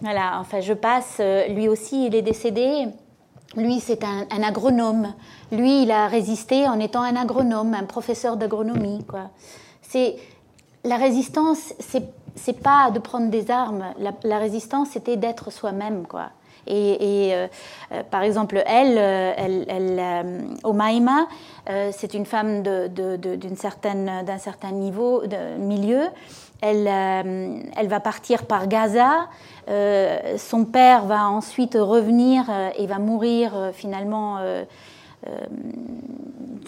[0.00, 0.38] Voilà.
[0.40, 1.18] Enfin, je passe.
[1.20, 2.86] Euh, lui aussi, il est décédé.
[3.54, 5.12] Lui, c'est un, agronome.
[5.52, 9.30] Lui, il a résisté en étant un agronome, un professeur d'agronomie, quoi.
[9.82, 10.16] C'est
[10.84, 13.84] la résistance, c'est pas de prendre des armes.
[13.98, 16.30] La, la résistance, c'était d'être soi-même, quoi.
[16.66, 17.46] Et, euh,
[17.92, 21.26] euh, par exemple, elle, euh, elle, Omaima,
[21.92, 23.58] c'est une femme d'un
[24.38, 26.02] certain, niveau, de milieu.
[26.60, 26.84] Elle,
[27.88, 29.28] va partir par Gaza.
[30.36, 32.44] son père va ensuite revenir
[32.78, 34.38] et va mourir finalement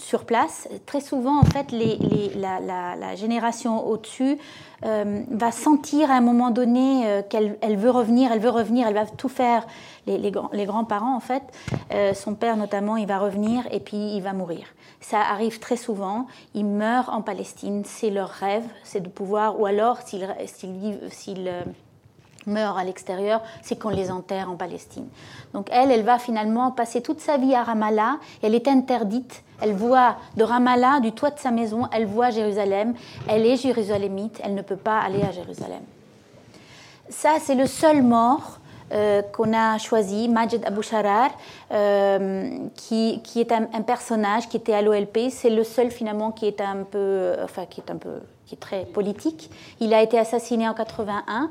[0.01, 0.69] sur place.
[0.87, 4.39] Très souvent, en fait, la, génération au-dessus
[4.85, 8.87] euh, va sentir à un moment donné euh, qu'elle elle veut revenir, elle veut revenir,
[8.87, 9.67] elle va tout faire.
[10.07, 11.43] Les, les grands-parents, en fait,
[11.93, 14.67] euh, son père notamment, il va revenir et puis il va mourir.
[15.01, 16.27] Ça arrive très souvent.
[16.55, 17.83] Ils meurent en Palestine.
[17.85, 21.53] C'est leur rêve, c'est de pouvoir, ou alors s'ils
[22.49, 25.07] meurent à l'extérieur, c'est qu'on les enterre en Palestine.
[25.55, 28.19] Donc elle, elle va finalement passer toute sa vie à Ramallah.
[28.43, 29.43] Elle est interdite.
[29.61, 32.95] Elle voit de Ramallah, du toit de sa maison, elle voit Jérusalem.
[33.29, 34.41] Elle est jérusalémite.
[34.43, 35.83] Elle ne peut pas aller à Jérusalem.
[37.09, 38.59] Ça, c'est le seul mort
[38.91, 41.31] euh, qu'on a choisi, Majed Abou Sharar,
[41.73, 45.31] euh, qui, qui, est un, personnage qui était à l'OLP.
[45.31, 48.59] C'est le seul finalement qui est un peu, enfin qui est un peu, qui est
[48.59, 49.51] très politique.
[49.81, 51.51] Il a été assassiné en 81.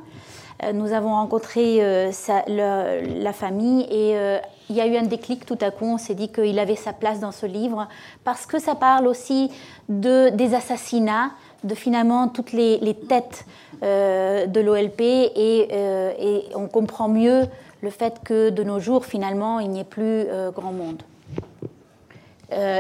[0.63, 2.11] Euh, nous avons rencontré euh,
[2.47, 4.39] la famille et euh,
[4.69, 5.85] il y a eu un déclic tout à coup.
[5.85, 7.87] On s'est dit qu'il avait sa place dans ce livre
[8.23, 9.51] parce que ça parle aussi
[9.87, 11.31] de, des assassinats
[11.63, 13.45] de finalement toutes les, têtes
[13.81, 17.45] de l'OLP et, on comprend mieux
[17.81, 21.01] le fait que de nos jours, finalement, il n'y ait plus grand monde.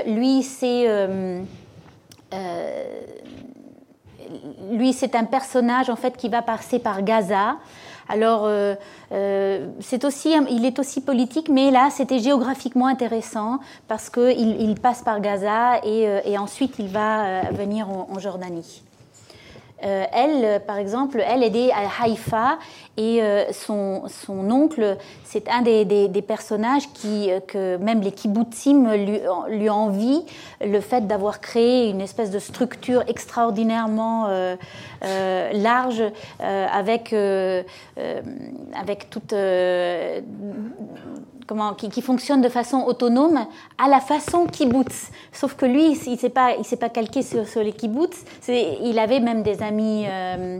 [0.05, 0.87] lui, c'est
[4.71, 7.57] lui, c'est un personnage en fait qui va passer par Gaza.
[8.09, 8.75] Alors, euh,
[9.11, 14.75] euh, c'est aussi, il est aussi politique, mais là, c'était géographiquement intéressant parce qu'il il
[14.79, 18.83] passe par Gaza et, euh, et, ensuite il va venir en Jordanie.
[19.83, 22.57] Euh, elle, par exemple, elle est née à Haïfa
[22.97, 28.11] et euh, son, son, oncle, c'est un des, des, personnages qui, euh, que même les
[28.11, 30.25] kibbutzim lui, lui envient
[30.61, 34.27] le fait d'avoir créé une espèce de structure extraordinairement
[35.53, 36.03] large
[36.39, 37.13] avec,
[38.73, 39.33] avec toute
[41.47, 45.09] comment, qui, fonctionne de façon autonome à la façon kibbutz.
[45.31, 48.23] Sauf que lui, il ne s'est pas, pas calqué sur, les kibbutz.
[48.49, 50.59] Il avait même des amis euh,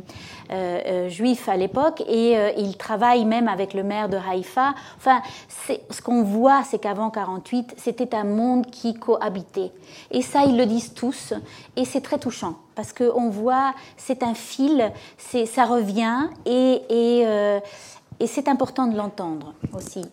[0.52, 4.74] euh, euh, juifs à l'époque et il travaille même avec le maire de Haïfa.
[4.98, 5.22] Enfin,
[5.68, 9.72] ce qu'on voit, c'est qu'avant 48, c'était un monde qui cohabitait.
[10.10, 11.34] Et ça, ils le disent tous.
[11.76, 17.60] Et c'est très touchant parce qu'on voit, c'est un fil, ça revient et, et,
[18.20, 20.04] et c'est important de l'entendre aussi.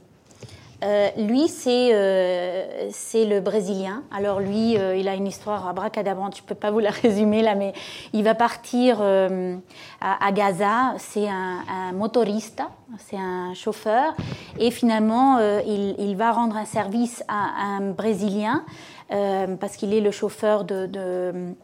[0.85, 4.03] Euh, lui, euh, c'est le Brésilien.
[4.14, 7.42] Alors lui, euh, il a une histoire abracadabrante, je ne peux pas vous la résumer
[7.42, 7.73] là, mais
[8.12, 10.94] il va partir à, Gaza.
[10.99, 12.62] C'est un, motoriste,
[12.99, 14.14] c'est un chauffeur.
[14.59, 18.64] Et finalement, il, va rendre un service à, un Brésilien
[19.09, 21.55] parce qu'il est le chauffeur de,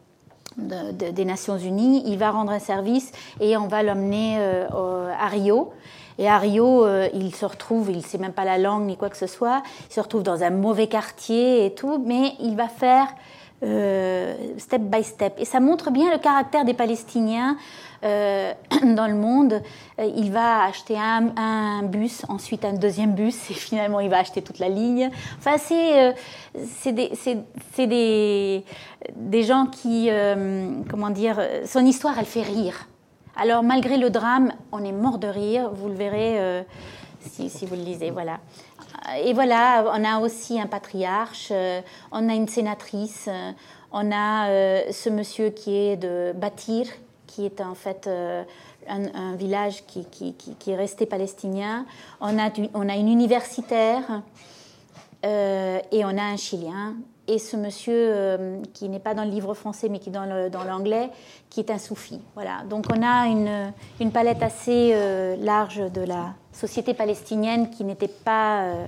[0.57, 2.03] des Nations Unies.
[2.05, 5.73] Il va rendre un service et on va l'emmener à Rio.
[6.17, 8.97] Et à Rio, euh, il se retrouve, il ne sait même pas la langue ni
[8.97, 12.55] quoi que ce soit, il se retrouve dans un mauvais quartier et tout, mais il
[12.55, 13.07] va faire
[13.63, 15.33] euh, step by step.
[15.37, 17.57] Et ça montre bien le caractère des Palestiniens
[18.03, 19.61] euh, dans le monde.
[19.99, 24.59] Il va acheter un, bus, ensuite un deuxième bus, et finalement il va acheter toute
[24.59, 25.11] la ligne.
[25.37, 27.11] Enfin, c'est des,
[27.77, 28.65] des,
[29.15, 30.09] des, gens qui,
[30.89, 32.87] comment dire, son histoire, elle fait rire.
[33.35, 36.63] Alors malgré le drame, on est mort de rire, vous le verrez euh,
[37.21, 38.39] si, vous le lisez, voilà.
[39.23, 43.51] Et voilà, on a aussi un patriarche, euh, on a une sénatrice, euh,
[43.91, 44.47] on a
[44.91, 46.87] ce monsieur qui est de Batir,
[47.27, 48.09] qui est en fait
[48.87, 51.85] un, village qui, qui, est resté palestinien,
[52.21, 54.21] on a, on a une universitaire
[55.23, 56.95] et on a un Chilien
[57.27, 60.63] et ce monsieur euh, qui n'est pas dans le livre français mais qui est dans
[60.63, 61.09] l'anglais,
[61.49, 62.19] qui est un soufi.
[62.35, 62.63] Voilà.
[62.69, 68.63] Donc on a une, palette assez euh, large de la société palestinienne qui n'était pas
[68.63, 68.85] euh,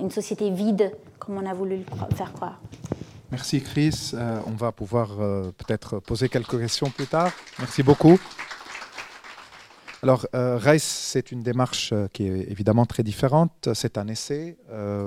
[0.00, 2.60] une société vide comme on a voulu le faire croire.
[3.30, 4.12] Merci Chris.
[4.46, 5.08] on va pouvoir
[5.56, 7.30] peut-être poser quelques questions plus tard.
[7.58, 8.18] Merci beaucoup.
[10.02, 13.68] Alors, RACE, c'est une démarche qui est évidemment très différente.
[13.74, 14.56] C'est un essai.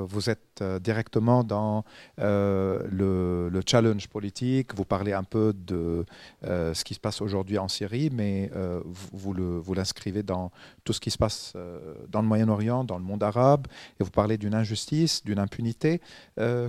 [0.07, 1.83] Vous êtes directement dans
[2.17, 4.75] le, challenge politique.
[4.75, 6.05] Vous parlez un peu de
[6.43, 8.51] ce qui se passe aujourd'hui en Syrie, mais
[9.11, 10.51] vous, l'inscrivez dans
[10.83, 11.53] tout ce qui se passe
[12.09, 13.67] dans le Moyen-Orient, dans le monde arabe,
[13.99, 16.01] et vous parlez d'une injustice, d'une impunité.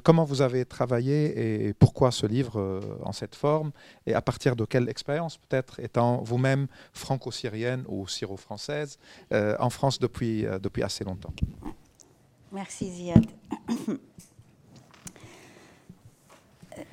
[0.02, 3.72] comment vous avez travaillé et pourquoi ce livre en cette forme
[4.06, 8.98] Et à partir de quelle expérience, peut-être, étant vous-même franco-syrienne ou syro-française
[9.32, 11.32] euh, en France euh, depuis assez longtemps?
[12.54, 13.26] Merci Ziad.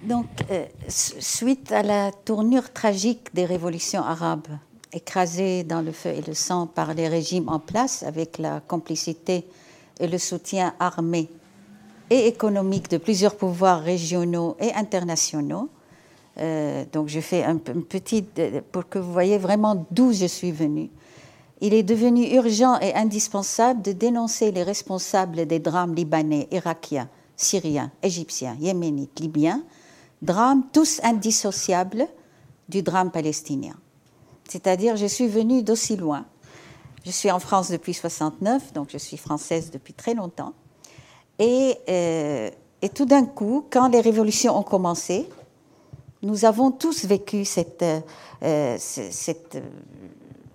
[0.02, 4.48] Donc, euh, suite à la tournure tragique des révolutions arabes,
[4.92, 9.46] écrasées dans le feu et le sang par les régimes en place, avec la complicité
[10.00, 11.30] et le soutien armé
[12.10, 15.70] et économique de plusieurs pouvoirs régionaux et internationaux,
[16.92, 18.26] donc je fais un, un petit
[18.72, 20.90] pour que vous voyez vraiment d'où je suis venue
[21.62, 27.92] il est devenu urgent et indispensable de dénoncer les responsables des drames libanais, irakiens, syriens,
[28.02, 29.64] égyptiens, yéménites, libyens,
[30.24, 32.08] drames tous indissociables
[32.68, 33.76] du drame palestinien.
[34.50, 36.26] C'est-à-dire, je suis venue d'aussi loin.
[37.06, 40.54] Je suis en France depuis 69, donc je suis française depuis très longtemps.
[41.40, 42.50] Et, euh,
[42.82, 45.28] et tout d'un coup, quand les révolutions ont commencé,
[46.24, 47.84] nous avons tous vécu cette,
[48.44, 49.58] euh, cette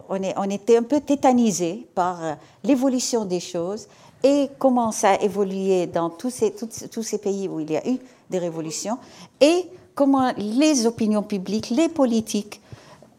[0.08, 3.88] on, était un peu tétanisé par euh, l'évolution des choses
[4.22, 7.98] et comment ça a évolué dans tous ces, pays où il y a eu
[8.30, 8.98] des révolutions
[9.40, 12.60] et comment les opinions publiques, les politiques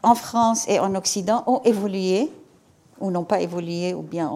[0.04, 2.30] en France et en Occident ont évolué
[3.00, 4.32] ou n'ont pas évolué ou bien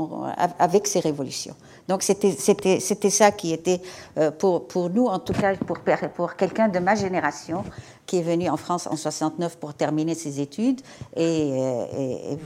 [0.59, 1.55] avec ces révolutions.
[1.87, 3.81] Donc c'était ça qui était
[4.17, 5.79] euh, pour, pour nous, en tout cas pour,
[6.15, 7.63] pour quelqu'un de ma génération,
[8.11, 10.81] qui est venu en France en 69 pour terminer ses études.
[11.15, 11.53] Et,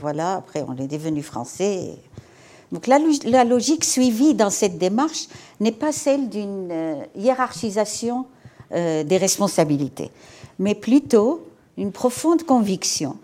[0.00, 1.90] voilà, après, on est devenu français.
[2.70, 5.26] Donc la, logique suivie dans cette démarche
[5.58, 6.72] n'est pas celle d'une
[7.16, 8.26] hiérarchisation
[8.70, 10.12] des responsabilités,
[10.60, 11.44] mais plutôt
[11.76, 13.16] une profonde conviction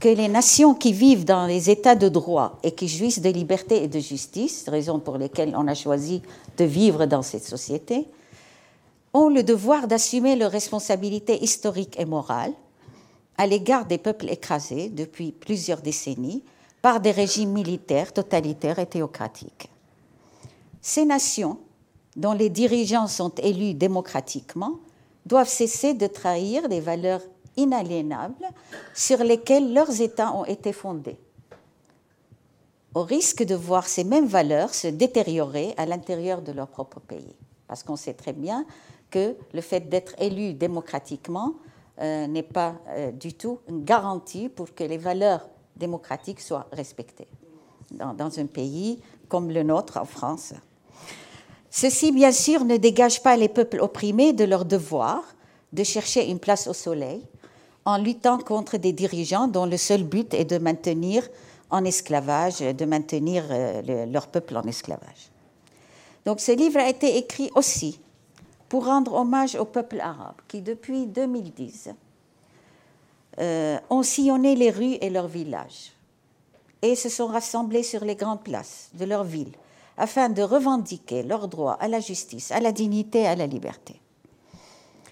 [0.00, 3.84] que les nations qui vivent dans les États de droit et qui jouissent de liberté
[3.84, 6.20] et de justice, raison pour lesquelles on a choisi
[6.58, 8.06] de vivre dans cette société,
[9.12, 12.54] ont le devoir d'assumer leurs responsabilités historiques et morales
[13.36, 16.44] à l'égard des peuples écrasés depuis plusieurs décennies
[16.82, 19.70] par des régimes militaires totalitaires et théocratiques.
[20.80, 21.58] Ces nations,
[22.16, 24.78] dont les dirigeants sont élus démocratiquement,
[25.26, 27.22] doivent cesser de trahir les valeurs
[27.56, 28.46] inaliénables
[28.94, 31.18] sur lesquels leurs États ont été fondés,
[32.94, 37.36] au risque de voir ces mêmes valeurs se détériorer à l'intérieur de leur propre pays.
[37.68, 38.66] Parce qu'on sait très bien
[39.10, 41.54] que le fait d'être élu démocratiquement
[42.00, 47.28] euh, n'est pas euh, du tout une garantie pour que les valeurs démocratiques soient respectées
[47.90, 50.54] dans, un pays comme le nôtre en France.
[51.70, 55.22] Ceci, bien sûr, ne dégage pas les peuples opprimés de leur devoir
[55.72, 57.22] de chercher une place au soleil
[57.84, 61.28] en luttant contre des dirigeants dont le seul but est de maintenir
[61.70, 65.30] en esclavage, de maintenir euh, leur peuple en esclavage.
[66.24, 68.00] Donc ce livre a été écrit aussi
[68.70, 71.90] pour rendre hommage au peuple arabe qui, depuis 2010,
[73.40, 75.92] euh, ont sillonné les rues et leurs villages
[76.80, 79.50] et se sont rassemblés sur les grandes places de leur ville
[79.98, 84.00] afin de revendiquer leurs droits à la justice, à la dignité, à la liberté.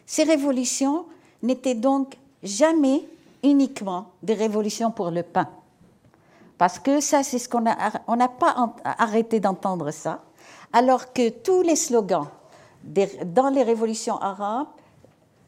[0.06, 1.06] Ces révolutions
[1.42, 3.02] n'étaient donc jamais
[3.42, 5.48] uniquement des révolutions pour le pain.
[6.58, 7.64] Parce que ça, c'est ce qu'on.
[8.06, 10.22] On n'a pas arrêté d'entendre ça,
[10.72, 12.28] alors que tous les slogans
[13.24, 14.68] dans les révolutions arabes,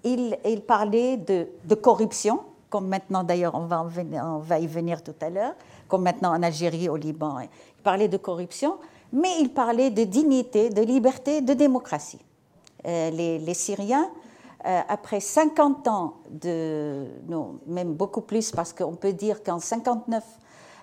[0.04, 5.54] ils, parlaient de, corruption, comme maintenant d'ailleurs, on va, y venir tout à l'heure,
[5.88, 7.40] comme maintenant en Algérie, au Liban.
[7.40, 8.76] Ils parlaient de corruption,
[9.12, 12.20] mais ils parlaient de dignité, de liberté, de démocratie.
[12.86, 14.08] Euh, les, Syriens
[14.64, 20.24] euh, après 50 ans de, non, même beaucoup plus, parce qu'on peut dire qu'en 59,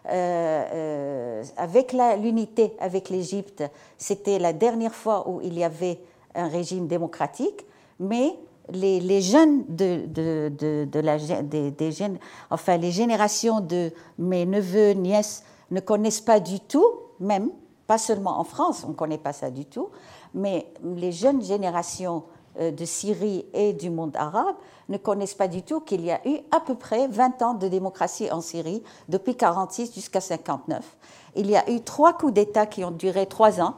[0.09, 3.63] euh, euh, avec l'unité avec l'Égypte,
[3.97, 5.99] c'était la dernière fois où il y avait
[6.37, 7.65] un régime démocratique,
[7.99, 8.35] mais
[8.71, 12.17] les, jeunes de, de, de, de la, des, des jeunes,
[12.49, 16.85] enfin les générations de mes neveux, nièces ne connaissent pas du tout,
[17.19, 17.49] même
[17.87, 19.89] pas seulement en France, on ne connaît pas ça du tout,
[20.33, 22.23] mais les jeunes générations
[22.59, 24.55] euh, de Syrie et du monde arabe
[24.89, 27.67] ne connaissent pas du tout qu'il y a eu à peu près 20 ans de
[27.67, 30.97] démocratie en Syrie, depuis 1946 jusqu'à 1959.
[31.35, 33.75] Il y a eu trois coups d'État qui ont duré trois ans,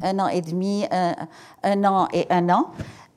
[0.00, 2.70] un an et demi, un, an et un an.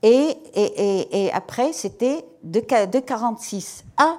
[0.03, 4.17] Et, et, et, après, c'était de, de 46 à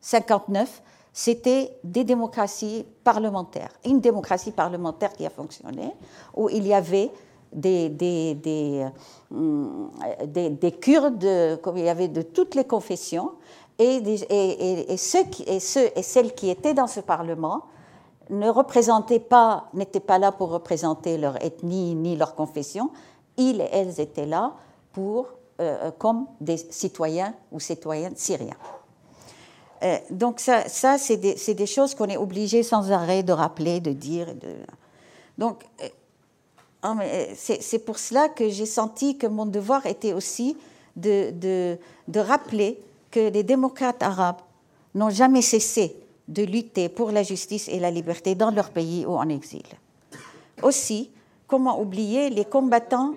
[0.00, 3.72] 59, c'était des démocraties parlementaires.
[3.84, 5.92] Une démocratie parlementaire qui a fonctionné,
[6.36, 7.10] où il y avait
[7.52, 8.86] des, des, des,
[9.34, 9.64] euh,
[10.26, 13.32] des, des Kurdes, comme il y avait de toutes les confessions,
[13.78, 14.00] et,
[14.96, 17.62] ceux, et, ceux et celles qui étaient dans ce Parlement
[18.30, 22.90] ne représentaient pas, n'étaient pas là pour représenter leur ethnie ni leur confession,
[23.36, 24.54] ils et elles étaient là
[24.92, 25.28] pour,
[25.60, 28.56] euh, comme des citoyens ou citoyennes syriens.
[29.82, 30.64] Euh, donc ça,
[30.98, 34.26] c'est des, choses qu'on est obligé sans arrêt de rappeler, de dire.
[35.36, 35.88] Donc euh,
[37.34, 40.56] c'est pour cela que j'ai senti que mon devoir était aussi
[40.96, 41.78] de,
[42.16, 44.40] rappeler que les démocrates arabes
[44.94, 45.96] n'ont jamais cessé
[46.28, 49.64] de lutter pour la justice et la liberté dans leur pays ou en exil.
[50.62, 51.10] Aussi,
[51.46, 53.14] comment oublier les combattants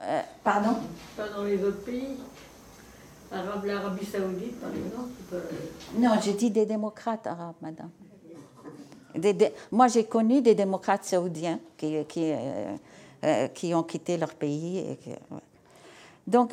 [0.00, 0.76] euh, Pardon?
[1.16, 2.16] Pas dans les autres pays
[3.32, 5.48] l'Arabie saoudite, par exemple
[5.98, 7.90] Non, j'ai dit des démocrates arabes, madame
[9.72, 12.76] moi, j'ai connu des démocrates saoudiens qui, qui, euh,
[13.24, 14.78] euh, qui ont quitté leur pays.
[14.78, 14.98] Et
[16.26, 16.52] Donc,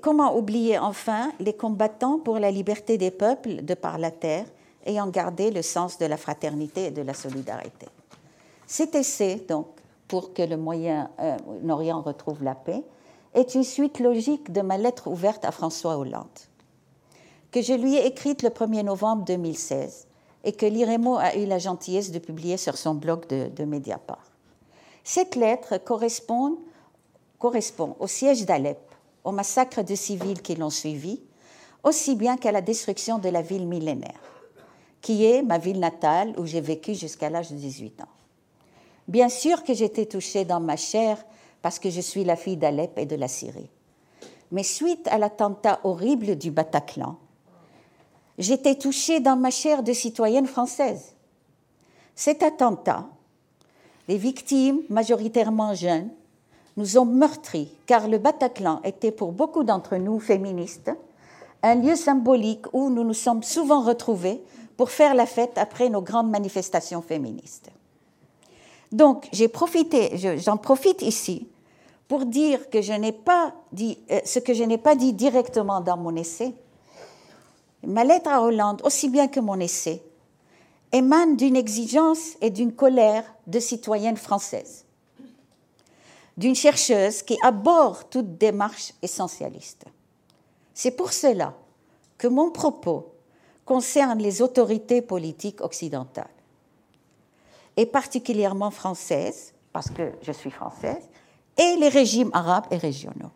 [0.00, 4.46] comment oublier enfin les combattants pour la liberté des peuples de par la terre?
[4.86, 7.86] Ayant gardé le sens de la fraternité et de la solidarité
[8.66, 9.66] Cet essai, donc,
[10.08, 12.82] pour que le Moyen-Orient retrouve la paix,
[13.34, 16.26] est une suite logique de ma lettre ouverte à François Hollande,
[17.50, 20.06] que je lui ai écrite le 1er novembre 2016
[20.44, 24.24] et que l'IREMO a eu la gentillesse de publier sur son blog de, Mediapart.
[25.02, 26.58] Cette lettre correspond,
[27.38, 28.78] correspond au siège d'Alep,
[29.24, 31.20] au massacre de civils qui l'ont suivi,
[31.82, 34.20] aussi bien qu'à la destruction de la ville millénaire,
[35.06, 38.08] qui est ma ville natale où j'ai vécu jusqu'à l'âge de 18 ans.
[39.06, 41.24] Bien sûr que j'étais touchée dans ma chair
[41.62, 43.70] parce que je suis la fille d'Alep et de la Syrie.
[44.50, 47.14] mais suite à l'attentat horrible du Bataclan,
[48.36, 51.14] j'étais touchée dans ma chair de citoyenne française.
[52.16, 53.06] Cet attentat,
[54.08, 56.10] les victimes, majoritairement jeunes,
[56.76, 60.90] nous ont meurtris, car le Bataclan était pour beaucoup d'entre nous féministes
[61.62, 64.42] un lieu symbolique où nous nous sommes souvent retrouvés
[64.76, 67.70] pour faire la fête après nos grandes manifestations féministes.
[68.92, 71.48] Donc, j'en profite ici
[72.08, 76.54] pour dire que euh, ce que je n'ai pas dit directement dans mon essai.
[77.84, 80.02] Ma lettre à Hollande, aussi bien que mon essai,
[80.92, 84.84] émane d'une exigence et d'une colère de citoyenne française,
[86.36, 89.84] d'une chercheuse qui aborde toute démarche essentialiste.
[90.74, 91.54] C'est pour cela
[92.18, 93.15] que mon propos
[93.66, 96.30] concerne les autorités politiques occidentales,
[97.76, 101.02] et particulièrement françaises, parce que je suis française,
[101.58, 103.32] et les régimes arabes et régionaux,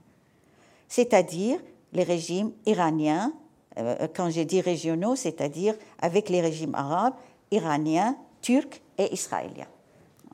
[0.89, 1.59] c'est-à-dire
[1.93, 3.33] les régimes iraniens,
[3.77, 7.15] euh, quand j'ai dit régionaux, c'est-à-dire avec les régimes arabes,
[7.51, 9.67] iraniens, turcs et israéliens,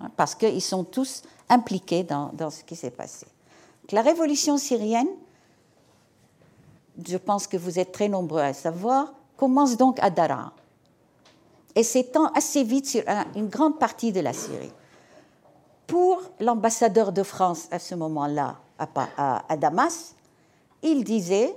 [0.00, 3.26] hein, parce qu'ils sont tous impliqués dans, dans ce qui s'est passé.
[3.92, 5.08] La révolution syrienne,
[7.06, 10.52] je pense que vous êtes très nombreux à savoir, commence donc à Daraa
[11.74, 13.02] et s'étend assez vite sur
[13.34, 14.72] une grande partie de la Syrie.
[15.86, 20.14] Pour l'ambassadeur de France à ce moment-là à, Damas,
[20.82, 21.54] il disait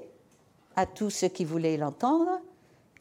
[0.75, 2.39] à tous ceux qui voulaient l'entendre,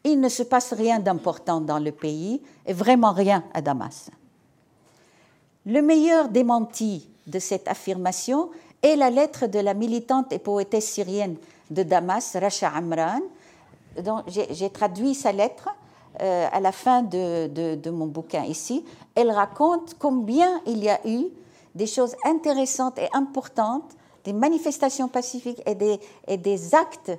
[0.03, 4.09] il ne se passe rien d'important dans le pays et vraiment rien à Damas.
[5.65, 8.49] Le meilleur démenti de cette affirmation
[8.81, 11.35] est la lettre de la militante et poétesse syrienne
[11.69, 13.19] de Damas, Rasha Amran,
[14.27, 15.69] j'ai traduit sa lettre
[16.21, 18.83] euh, à la fin de, mon bouquin ici,
[19.15, 21.27] elle raconte combien il y a eu
[21.75, 26.39] des choses intéressantes et importantes, des manifestations pacifiques et des, et
[26.73, 27.11] actes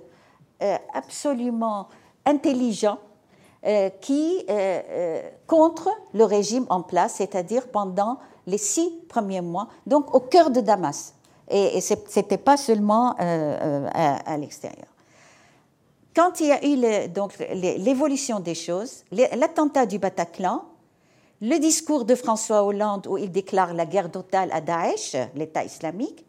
[0.63, 1.89] euh, absolument
[2.27, 2.99] intelligents
[3.65, 4.45] euh, qui
[5.47, 10.61] contre le régime en place, c'est-à-dire pendant les six premiers mois, donc au cœur de
[10.61, 11.15] Damas.
[11.49, 14.90] Et, ce n'était pas seulement à l'extérieur.
[16.21, 20.67] Quand il y a eu donc l'évolution des choses, l'attentat du Bataclan,
[21.41, 26.27] le discours de François Hollande où il déclare la guerre totale à Daesh, l'État islamique,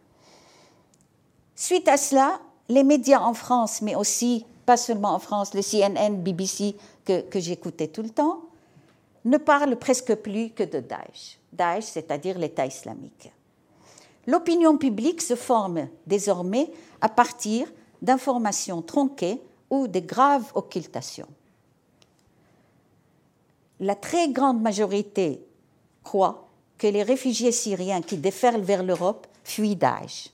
[1.56, 2.40] suite à cela,
[2.70, 7.42] les médias en France, mais aussi, pas seulement en France, le CNN, BBC, que, que
[7.42, 8.44] j'écoutais tout le temps,
[9.26, 11.38] ne parlent presque plus que de Daesh.
[11.52, 13.30] Daesh, c'est-à-dire l'État islamique.
[14.26, 16.72] L'opinion publique se forme désormais
[17.02, 17.68] à partir
[18.02, 19.42] d'informations tronquées
[19.72, 21.28] ou de graves occultations.
[23.80, 25.44] La très grande majorité
[26.04, 26.48] croit
[26.78, 30.30] que les réfugiés syriens qui déferlent vers l'Europe fuient Daesh,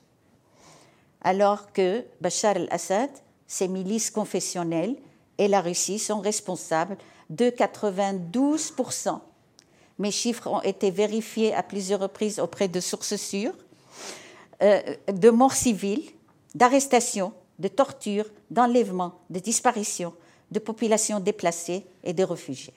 [1.21, 3.09] alors que Bachar el-Assad,
[3.47, 4.97] ses milices confessionnelles
[5.38, 6.97] et la Russie sont responsables
[7.29, 9.19] de 92%.
[9.99, 13.55] Mes chiffres ont été vérifiés à plusieurs reprises auprès de sources sûres,
[14.61, 14.81] euh,
[15.11, 16.09] de morts civiles,
[16.55, 20.13] d'arrestations, de torture, d'enlèvement, de disparition,
[20.51, 22.73] de populations déplacées et de réfugiés.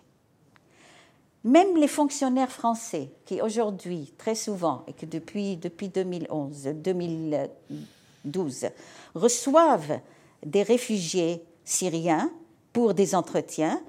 [1.45, 8.67] Même les fonctionnaires français, qui aujourd'hui, très souvent, et que depuis, depuis 2011, 2012,
[9.15, 10.01] reçoivent
[10.45, 12.31] des réfugiés syriens
[12.73, 13.81] pour des entretiens,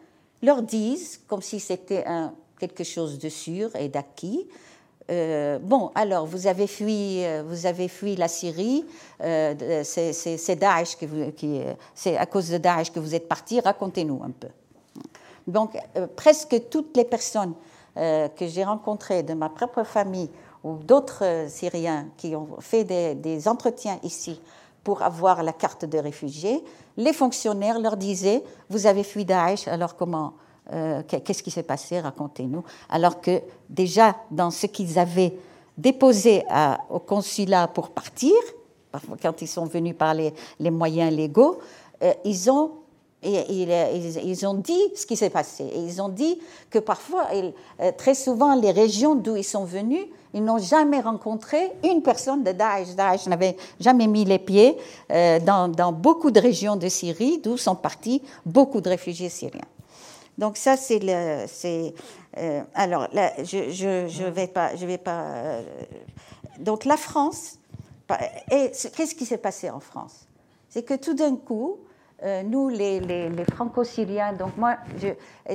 [0.42, 2.06] leur disent, comme si c'était
[2.58, 4.48] quelque chose de sûr et d'acquis,
[5.12, 8.86] euh, bon, alors, vous avez fui, euh, vous avez fui la Syrie,
[9.22, 10.96] euh, c'est Daesh
[11.36, 11.62] qui,
[11.94, 14.48] c'est à cause de Daesh que vous êtes parti, racontez-nous un peu.
[15.48, 15.78] Donc,
[16.16, 17.54] presque toutes les personnes
[17.96, 20.30] que j'ai rencontrées de ma propre famille
[20.64, 24.40] ou d'autres Syriens qui ont fait des, des, entretiens ici
[24.84, 26.64] pour avoir la carte de réfugié,
[26.96, 30.34] les fonctionnaires leur disaient, vous avez fui Daesh, alors comment
[30.74, 32.00] euh, qu'est-ce qui s'est passé?
[32.00, 32.64] Racontez-nous.
[32.90, 35.34] Alors que déjà, dans ce qu'ils avaient
[35.78, 36.44] déposé
[36.90, 38.34] au consulat pour partir,
[39.22, 40.34] quand ils sont venus par les,
[40.70, 41.60] moyens légaux,
[42.04, 42.72] euh, ils ont
[43.24, 45.64] ils, ont dit ce qui s'est passé.
[45.64, 46.40] Et ils ont dit
[46.72, 50.04] que parfois, euh, très souvent, les régions d'où ils sont venus,
[50.34, 52.96] ils n'ont jamais rencontré une personne de Daesh.
[52.96, 54.76] Daesh n'avait jamais mis les pieds
[55.10, 59.62] dans, dans, beaucoup de régions de Syrie, d'où sont partis beaucoup de réfugiés syriens.
[60.42, 61.46] Donc ça, c'est le...
[62.38, 64.76] Euh, alors, je ne vais pas...
[64.76, 65.64] Je vais pas euh,
[66.58, 67.60] donc la France...
[68.50, 70.28] Qu'est-ce qui s'est passé en France?
[70.68, 71.78] C'est que tout d'un coup,
[72.24, 73.02] euh, nous, les,
[73.54, 74.78] franco-syriens, donc moi,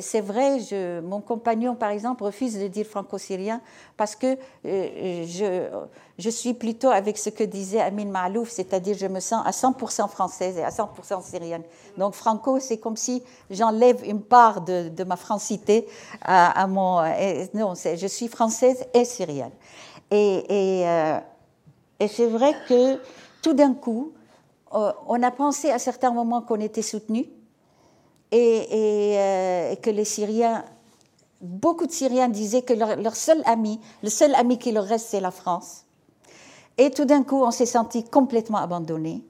[0.00, 0.58] c'est vrai,
[1.02, 3.60] mon compagnon, par exemple, refuse de dire franco-syrien
[3.96, 5.80] parce que euh,
[6.18, 10.08] je, suis plutôt avec ce que disait Amin Malouf, c'est-à-dire je me sens à 100%
[10.08, 11.62] française et à 100% syrienne.
[11.96, 15.86] Donc franco, c'est comme si j'enlève une part de, ma francité
[16.22, 17.00] à, mon...
[17.54, 19.52] non, je suis française et syrienne.
[20.12, 21.20] Euh,
[21.98, 22.98] et c'est vrai que
[23.40, 24.12] tout d'un coup,
[25.06, 27.26] on a pensé à certains moments qu'on était soutenu
[28.34, 30.64] euh, et, que les Syriens,
[31.40, 35.20] beaucoup de Syriens disaient que leur, seul ami, le seul ami qui leur reste, c'est
[35.20, 35.84] la France.
[36.78, 39.22] Et tout d'un coup, on s'est senti complètement abandonné.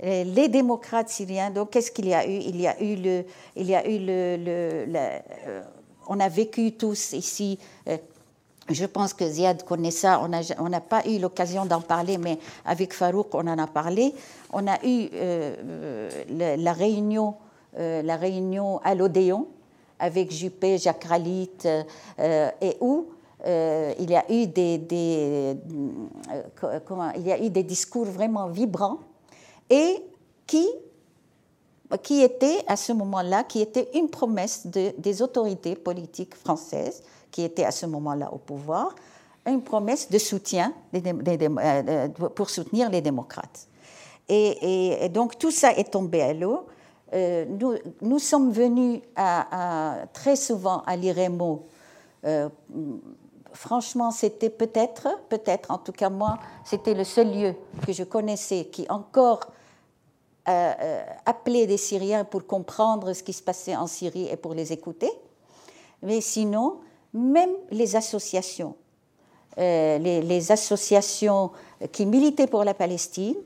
[0.00, 2.36] Les démocrates syriens, donc qu'est-ce qu'il y a eu?
[2.36, 3.24] Il y a eu le,
[3.56, 4.36] il y a eu le,
[4.94, 5.62] euh,
[6.06, 7.58] on a vécu tous ici
[8.68, 10.20] je pense que Ziad connaît ça.
[10.58, 14.12] On n'a pas eu l'occasion d'en parler, mais avec Farouk, on en a parlé.
[14.52, 17.34] On a eu euh, la, réunion,
[17.78, 19.46] euh, la réunion à l'Odéon
[19.98, 23.08] avec Juppé, Jacques Ralit, euh, et où
[23.46, 24.80] il y a eu des,
[27.16, 28.98] il y a eu des discours vraiment vibrants
[29.70, 30.02] et
[30.46, 30.66] qui
[32.02, 37.64] qui était à ce moment-là, qui était une promesse des autorités politiques françaises qui était
[37.64, 38.94] à ce moment-là au pouvoir,
[39.46, 43.68] une promesse de soutien euh, pour soutenir les démocrates.
[44.28, 46.66] Et, donc tout ça est tombé à l'eau.
[47.12, 47.44] Euh,
[48.00, 49.00] nous, sommes venus
[50.12, 51.66] très souvent à l'IREMO.
[52.24, 52.48] Euh,
[53.52, 57.54] franchement, c'était peut-être, peut-être, en tout cas moi, c'était le seul lieu
[57.86, 59.40] que je connaissais qui encore
[60.46, 65.10] appelait des Syriens pour comprendre ce qui se passait en Syrie et pour les écouter.
[66.02, 66.80] Mais sinon,
[67.12, 68.76] même les associations,
[69.58, 71.50] euh, les, associations
[71.90, 73.36] qui militaient pour la Palestine,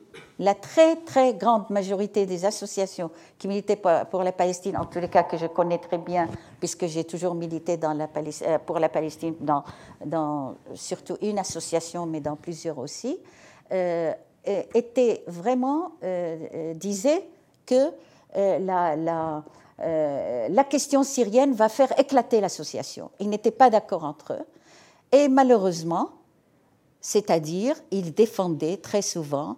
[0.41, 3.81] la très très grande majorité des associations qui militaient
[4.11, 6.29] pour, la Palestine, en tous les cas que je connais très bien,
[6.59, 12.79] puisque j'ai toujours milité euh, pour la Palestine, dans, surtout une association, mais dans plusieurs
[12.79, 13.21] aussi,
[13.71, 14.13] euh,
[14.45, 15.93] étaient vraiment,
[16.75, 17.25] disaient
[17.67, 17.93] que
[18.35, 19.45] la, la
[19.83, 23.11] euh, la question syrienne va faire éclater l'association.
[23.19, 24.47] Ils n'étaient pas d'accord entre eux.
[25.13, 26.11] Et malheureusement,
[27.01, 29.57] c'est-à-dire, ils défendaient très souvent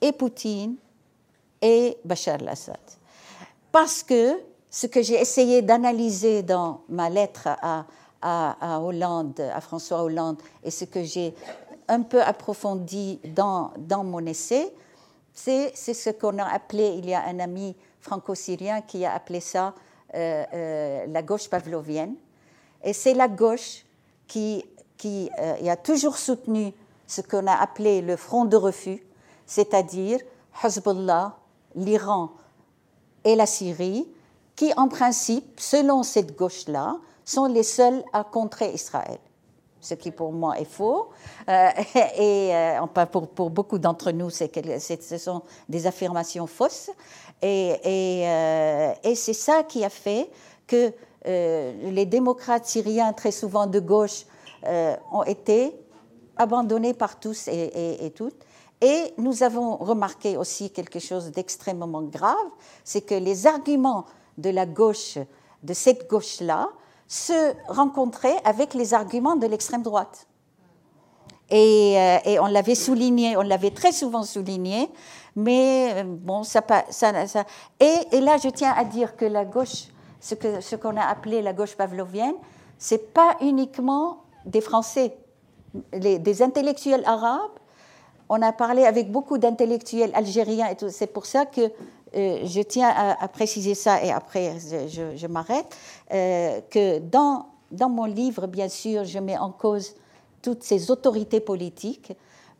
[0.00, 0.76] et Poutine
[1.60, 2.78] et Bachar al-Assad.
[3.72, 4.38] Parce que
[4.70, 7.84] ce que j'ai essayé d'analyser dans ma lettre à,
[8.22, 11.34] à, Hollande, à François Hollande, et ce que j'ai
[11.88, 14.72] un peu approfondi dans, dans mon essai,
[15.34, 19.74] c'est ce qu'on a appelé, il y a un ami franco-syrien qui a appelé ça
[20.14, 22.14] euh, euh, la gauche pavlovienne.
[22.82, 23.84] Et c'est la gauche
[24.28, 24.64] qui,
[24.96, 26.72] qui euh, a toujours soutenu
[27.06, 29.04] ce qu'on a appelé le front de refus,
[29.46, 30.20] c'est-à-dire
[30.62, 31.36] Hezbollah,
[31.74, 32.30] l'Iran
[33.24, 34.06] et la Syrie,
[34.54, 39.18] qui en principe, selon cette gauche-là, sont les seuls à contrer Israël
[39.84, 41.10] ce qui pour moi est faux.
[41.48, 42.52] et
[43.12, 44.50] pour, pour, beaucoup d'entre nous, c'est
[45.02, 46.90] ce sont des affirmations fausses.
[47.44, 50.30] Euh, et, c'est ça qui a fait
[50.66, 50.92] que
[51.26, 54.24] euh, les démocrates syriens, très souvent de gauche,
[54.66, 55.72] euh, ont été
[56.36, 58.44] abandonnés par tous et, toutes.
[58.80, 62.34] Et nous avons remarqué aussi quelque chose d'extrêmement grave,
[62.82, 64.04] c'est que les arguments
[64.36, 65.18] de la gauche,
[65.62, 66.68] de cette gauche-là,
[67.06, 70.26] se rencontraient avec les arguments de l'extrême droite.
[71.50, 71.92] Et,
[72.24, 74.90] et, on l'avait souligné, on l'avait très souvent souligné,
[75.36, 77.44] mais euh, bon, ça, ça, ça
[77.80, 79.88] et, et, là, je tiens à dire que la gauche,
[80.20, 82.34] ce qu'on ce a appelé la gauche pavlovienne,
[82.78, 85.16] c'est pas uniquement des Français,
[85.92, 87.50] des intellectuels arabes.
[88.28, 90.88] On a parlé avec beaucoup d'intellectuels algériens et.
[90.90, 91.68] C'est pour ça que euh,
[92.14, 95.66] je tiens à, préciser ça et après je, m'arrête.
[96.12, 99.94] Euh, que dans, dans mon livre, bien sûr, je mets en cause
[100.42, 102.12] toutes ces autorités politiques,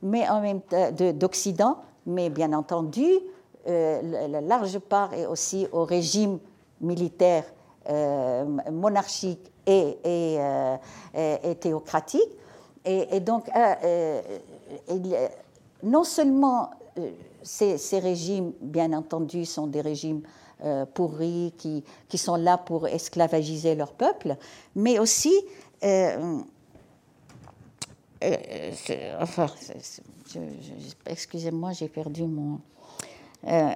[0.03, 0.61] mais en même
[1.15, 3.07] d'Occident, mais bien entendu,
[3.67, 6.39] euh, la large part est aussi au régime
[6.81, 7.45] militaire
[7.89, 10.77] euh, monarchique et, euh,
[11.15, 12.29] et, théocratique.
[12.85, 13.49] Et, donc,
[15.83, 16.71] non seulement
[17.45, 20.23] ces, ces, régimes, bien entendu, sont des régimes
[20.95, 24.37] pourris qui, qui, sont là pour esclavagiser leur peuple,
[24.75, 25.35] mais aussi
[29.21, 29.47] enfin,
[31.07, 32.61] excusez-moi, j'ai perdu mon.
[33.47, 33.71] Euh,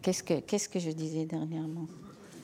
[0.00, 1.86] qu'est-ce, que, qu'est-ce que je disais dernièrement?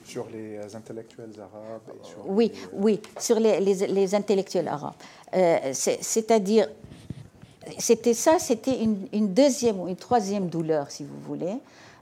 [0.05, 1.81] Sur les euh, intellectuels arabes
[2.25, 4.95] Oui, oui, sur les, les, intellectuels arabes.
[5.35, 6.67] Euh, c'est, à dire
[7.77, 11.57] c'était ça, c'était une, deuxième ou une troisième douleur, si vous voulez,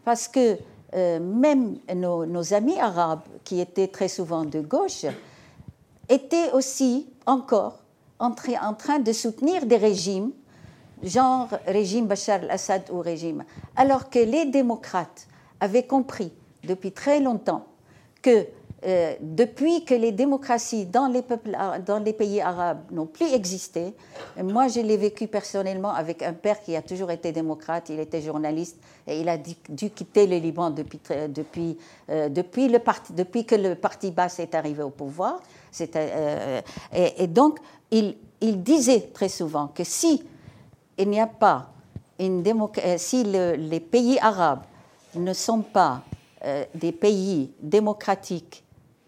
[0.05, 0.57] parce que
[0.95, 5.05] euh, même nos, amis arabes, qui étaient très souvent de gauche,
[6.09, 7.79] étaient aussi encore
[8.19, 10.31] en, en train de soutenir des régimes,
[11.03, 13.43] genre régime Bachar al-Assad ou régime,
[13.75, 15.27] alors que les démocrates
[15.59, 16.31] avaient compris
[16.63, 17.65] depuis très longtemps
[18.21, 18.45] que
[18.87, 23.93] euh, depuis que les démocraties dans les, pays arabes n'ont plus existé,
[24.41, 28.21] moi je l'ai vécu personnellement avec un père qui a toujours été démocrate, il était
[28.21, 31.01] journaliste et il a dû, quitter le Liban depuis,
[32.09, 35.41] euh, que le parti basse est arrivé au pouvoir.
[35.95, 36.61] Euh,
[36.93, 37.59] et, donc
[37.91, 40.23] il, disait très souvent que si
[40.97, 41.05] les
[43.81, 44.63] pays arabes
[45.13, 46.03] ne sont pas
[46.73, 48.63] des pays démocratiques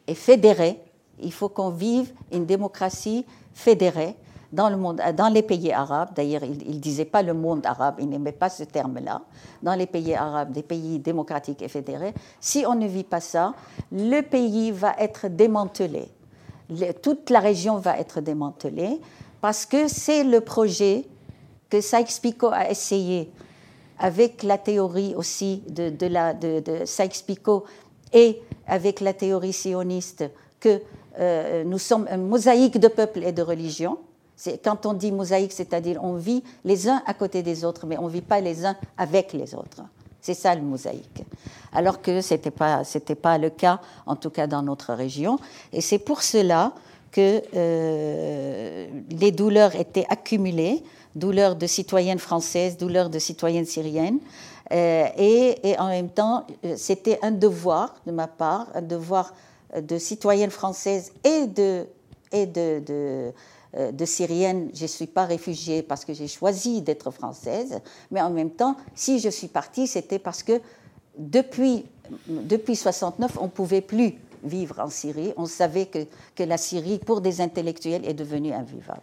[0.09, 0.81] et fédérée.
[1.21, 4.15] Il faut qu'on vive une démocratie fédérée
[4.51, 6.09] dans, le monde, dans les pays arabes.
[6.15, 9.21] D'ailleurs, il ne disait pas le monde arabe, il n'aimait pas ce terme-là.
[9.61, 13.53] Dans les pays arabes, des pays démocratiques et fédérés, si on ne vit pas ça,
[13.91, 16.09] le pays va être démantelé.
[17.03, 18.99] toute la région va être démantelée
[19.41, 21.05] parce que c'est le projet
[21.69, 23.31] que Sykes-Picot a essayé
[23.99, 27.65] avec la théorie aussi de, de, la, de, de Sykes-Picot
[28.13, 30.25] et avec la théorie sioniste
[30.59, 30.81] que
[31.19, 33.97] euh, nous sommes une mosaïque de peuples et de religions.
[34.63, 38.05] Quand on dit mosaïque, c'est-à-dire on vit les uns à côté des autres, mais on
[38.05, 39.81] ne vit pas les uns avec les autres.
[40.21, 41.23] C'est ça le mosaïque.
[41.73, 42.83] Alors que ce n'était pas,
[43.21, 45.39] pas le cas, en tout cas dans notre région.
[45.73, 46.73] Et c'est pour cela
[47.11, 50.83] que euh, les douleurs étaient accumulées,
[51.15, 54.19] douleurs de citoyennes françaises, douleurs de citoyennes syriennes,
[54.71, 59.33] euh, et, en même temps, euh, c'était un devoir de ma part, un devoir
[59.75, 61.87] euh, de citoyenne française et de,
[64.05, 64.69] syrienne.
[64.73, 67.79] Je ne suis pas réfugiée parce que j'ai choisi d'être française,
[68.11, 70.61] mais en même temps, si je suis partie, c'était parce que
[71.17, 71.85] depuis,
[72.27, 74.13] depuis 69, on ne pouvait plus
[74.43, 75.33] vivre en Syrie.
[75.35, 79.01] On savait que la Syrie, pour des intellectuels, est devenue invivable.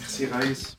[0.00, 0.76] Merci Raïs.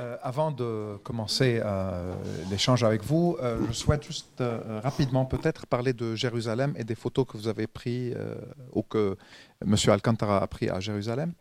[0.00, 2.12] Euh, avant de commencer euh,
[2.50, 4.42] l'échange avec vous, euh, je souhaite juste
[4.82, 8.16] rapidement peut-être parler de Jérusalem et des photos que vous avez prises
[8.72, 9.16] ou que
[9.62, 9.74] M.
[9.88, 11.32] Alcantara a pris à Jérusalem.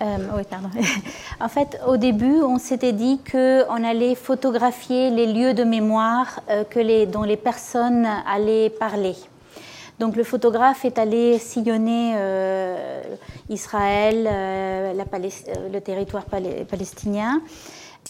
[0.00, 0.68] oui, pardon.
[1.40, 6.40] en fait, au début, on s'était dit qu'on allait photographier les lieux de mémoire
[6.70, 9.14] que dont les personnes allaient parler.
[10.00, 13.02] Donc le photographe est allé sillonner euh,
[13.48, 17.40] Israël, euh, euh, le territoire palestinien.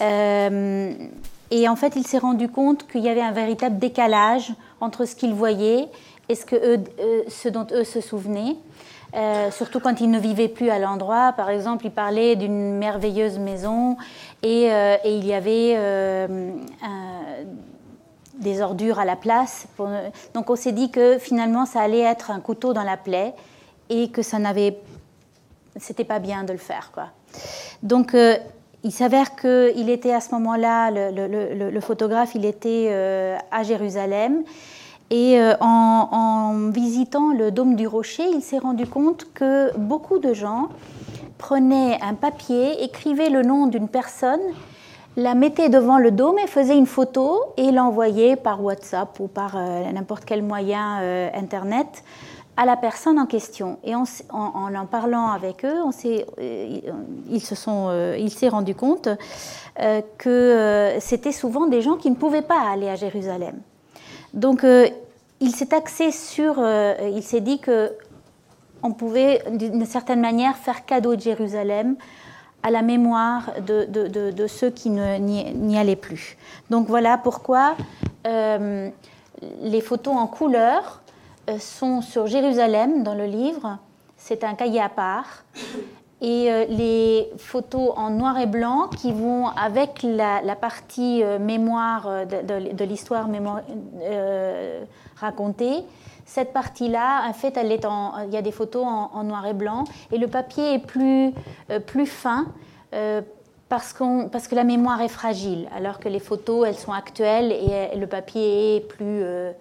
[0.01, 5.14] et en fait, il s'est rendu compte qu'il y avait un véritable décalage entre ce
[5.14, 5.89] qu'il voyait
[6.30, 8.57] et ce, que eux, dont eux se souvenaient.
[9.51, 11.35] surtout quand ils ne vivaient plus à l'endroit.
[11.37, 13.99] Par exemple, il parlait d'une merveilleuse maison
[14.43, 14.70] et,
[15.05, 15.76] il y avait
[18.39, 19.66] des ordures à la place.
[20.35, 23.35] Donc on s'est dit que finalement ça allait être un couteau dans la plaie
[23.91, 24.78] et que ça n'avait,
[25.76, 27.09] c'était pas bien de le faire quoi.
[27.82, 28.37] Donc euh,
[28.82, 34.43] il s'avère qu'il était à ce moment-là, le, photographe, il était euh, à Jérusalem.
[35.11, 40.18] Et euh, en, en, visitant le dôme du rocher, il s'est rendu compte que beaucoup
[40.18, 40.68] de gens
[41.39, 44.41] prenaient un papier, écrivaient le nom d'une personne
[45.17, 49.57] la mettait devant le dôme et faisait une photo et l'envoyait par WhatsApp ou par
[49.57, 52.03] euh, n'importe quel moyen euh, Internet
[52.57, 53.79] à la personne en question.
[53.83, 56.81] Et en en, parlant avec eux, on euh,
[57.29, 59.09] ils se il s'est rendu compte
[60.19, 63.57] que c'était souvent des gens qui ne pouvaient pas aller à Jérusalem.
[64.35, 64.65] Donc
[65.41, 66.65] il s'est axé sur,
[67.12, 67.91] il s'est dit que
[68.85, 71.97] on pouvait d'une certaine manière faire cadeau de Jérusalem
[72.65, 76.37] à la mémoire de, de, de, ceux qui n'y allaient plus.
[76.71, 77.77] Donc voilà pourquoi
[78.27, 78.89] euh,
[79.61, 81.03] les photos en couleur
[81.51, 83.79] euh, sont sur Jérusalem dans le livre.
[84.17, 85.45] C'est un cahier à part.
[86.23, 92.25] Et euh, les photos en noir et blanc qui vont avec la, la partie mémoire
[92.27, 93.29] de, l'histoire
[95.17, 95.85] racontée
[96.35, 99.55] cette partie-là, en fait, elle est en, il y a des photos en, noir et
[99.55, 101.32] blanc et le papier est plus,
[101.70, 102.47] euh, plus fin
[102.93, 103.22] euh,
[103.68, 103.95] parce,
[104.32, 108.09] parce, que la mémoire est fragile, alors que les photos, elles sont actuelles et, le
[108.09, 109.53] papier est plus, euh,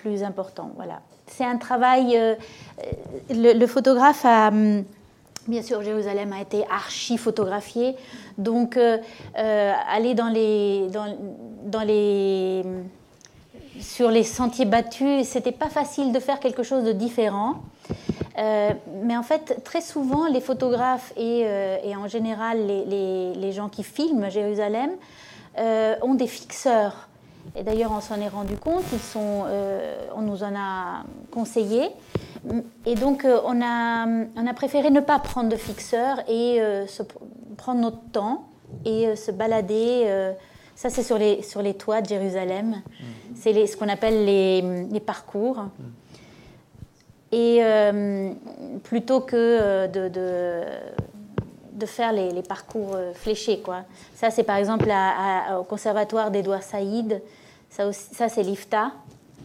[0.00, 0.70] plus important.
[0.76, 1.02] Voilà.
[1.26, 2.18] C'est un travail.
[3.28, 4.48] Le, photographe a.
[4.48, 4.84] Hum,
[5.46, 7.94] bien sûr, Jérusalem a été archi photographié,
[8.38, 8.78] donc
[9.34, 11.14] aller dans les, dans,
[11.66, 12.62] dans les
[13.80, 17.56] sur les sentiers battus, c'était pas facile de faire quelque chose de différent.
[18.36, 21.46] mais en fait, très souvent, les photographes et,
[21.96, 24.90] en général les, gens qui filment Jérusalem
[25.58, 27.08] ont des fixeurs.
[27.56, 29.44] Et d'ailleurs, on s'en est rendu compte, ils sont,
[30.16, 31.90] on nous en a conseillé.
[32.86, 36.60] Et donc, on, a, préféré ne pas prendre de fixeur et
[37.56, 38.48] prendre notre temps
[38.84, 40.34] et se balader
[40.76, 42.70] ça, c'est sur les, sur les toits de Jérusalem.
[42.70, 43.04] Mm.
[43.36, 45.58] C'est ce qu'on appelle les, les parcours.
[45.58, 45.70] Mm.
[47.32, 48.32] Et euh,
[48.82, 50.62] plutôt que euh, de, de,
[51.72, 53.82] de faire les, les, parcours euh, fléchés, quoi.
[54.14, 54.92] Ça, c'est par exemple
[55.58, 57.20] au conservatoire d'Edouard Saïd.
[57.70, 58.92] Ça, ça c'est l'IFTA,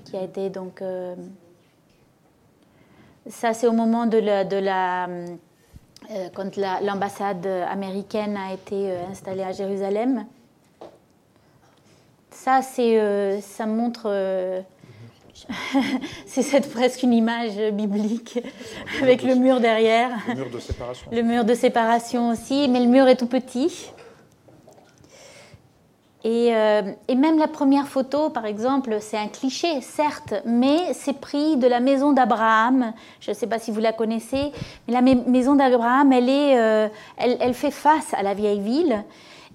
[0.05, 0.83] qui a été donc.
[3.27, 4.43] ça, c'est au moment de la.
[4.43, 5.07] De la
[6.33, 10.25] quand l'ambassade américaine a été installée à Jérusalem.
[12.41, 14.03] Ça, c'est, euh, ça montre.
[14.05, 14.61] Euh,
[16.25, 18.39] c'est presque une image biblique
[19.01, 20.11] avec le mur derrière.
[20.29, 21.07] Le mur de séparation.
[21.11, 23.91] Le mur de séparation aussi, mais le mur est tout petit.
[26.23, 31.19] Et, euh, et, même la première photo, par exemple, c'est un cliché, certes, mais c'est
[31.19, 32.93] pris de la maison d'Abraham.
[33.19, 34.53] Je ne sais pas si vous la connaissez,
[34.87, 36.51] mais la maison d'Abraham, elle, est,
[37.17, 39.03] elle, elle, fait face à la vieille ville.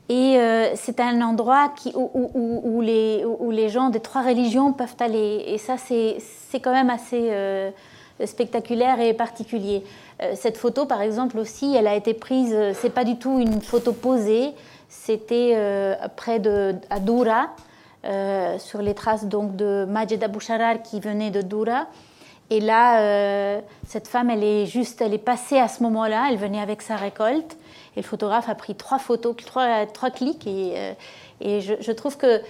[0.09, 5.45] Et euh, c'est un endroit où, les, gens des trois religions peuvent aller.
[5.47, 7.71] Et ça, c'est quand même assez euh,
[8.25, 9.83] spectaculaire et particulier.
[10.23, 13.63] Euh, cette photo, par exemple, aussi, elle a été prise, c'est pas du tout une
[13.63, 14.53] photo posée,
[14.89, 15.57] c'était
[16.17, 17.49] près de à Doura,
[18.59, 20.39] sur les traces donc, de Majed Abou
[20.85, 21.87] qui venait de Doura.
[22.51, 26.61] Et là, cette femme, elle est juste, elle est passée à ce moment-là, elle venait
[26.61, 27.57] avec sa récolte.
[27.97, 30.47] Et le photographe a pris trois photos, trois, trois clics.
[30.47, 30.93] Et, euh,
[31.41, 32.41] et je, trouve que euh,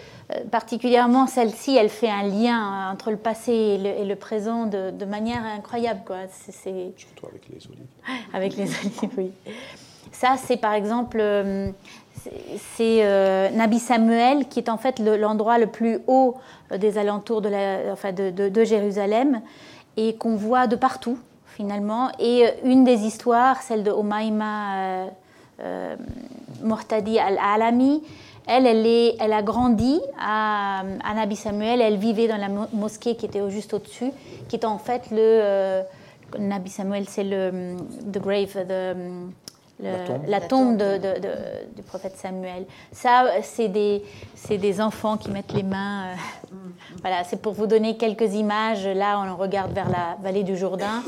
[0.51, 5.45] particulièrement celle-ci, elle fait un lien entre le passé et le, présent de, de, manière
[5.45, 6.01] incroyable.
[6.07, 6.17] Quoi.
[6.31, 7.87] C'est, Surtout avec les olives.
[8.33, 9.31] Avec les olives, oui.
[10.13, 11.71] Ça, c'est par exemple, euh,
[12.77, 16.37] c'est Nabi Samuel, qui est en fait l'endroit le, plus haut
[16.71, 19.41] des alentours de, la, enfin de, de Jérusalem,
[19.97, 22.11] et qu'on voit de partout finalement.
[22.19, 25.07] Et une des histoires, celle de Omaima
[25.61, 25.97] euh,
[26.63, 28.03] Mortadi al-Alami,
[28.47, 30.83] elle, elle, est, elle, a grandi à,
[31.15, 34.11] Nabi Samuel, elle vivait dans la mosquée qui était juste au-dessus,
[34.49, 35.19] qui est en fait le...
[35.21, 35.83] Euh,
[36.39, 37.77] Nabi Samuel, c'est le
[38.13, 38.67] the grave,
[39.81, 40.99] la tombe, de,
[41.77, 42.67] du prophète Samuel.
[42.93, 44.03] Ça, c'est des,
[44.51, 46.07] des, enfants qui mettent les mains.
[46.07, 46.55] Euh,
[47.01, 48.87] voilà, c'est pour vous donner quelques images.
[48.87, 51.03] Là, on regarde vers la vallée du Jourdain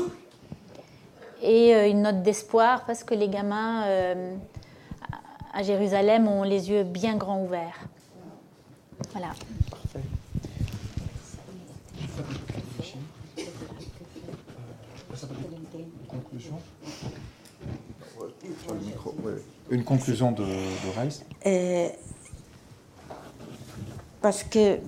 [1.41, 4.35] et euh, une note d'espoir parce que les gamins euh,
[5.53, 7.87] à Jérusalem ont les yeux bien grands ouverts.
[9.11, 9.29] Voilà.
[9.69, 9.99] Parfait.
[19.69, 21.89] Une conclusion de, de Rice euh,
[24.21, 24.79] Parce que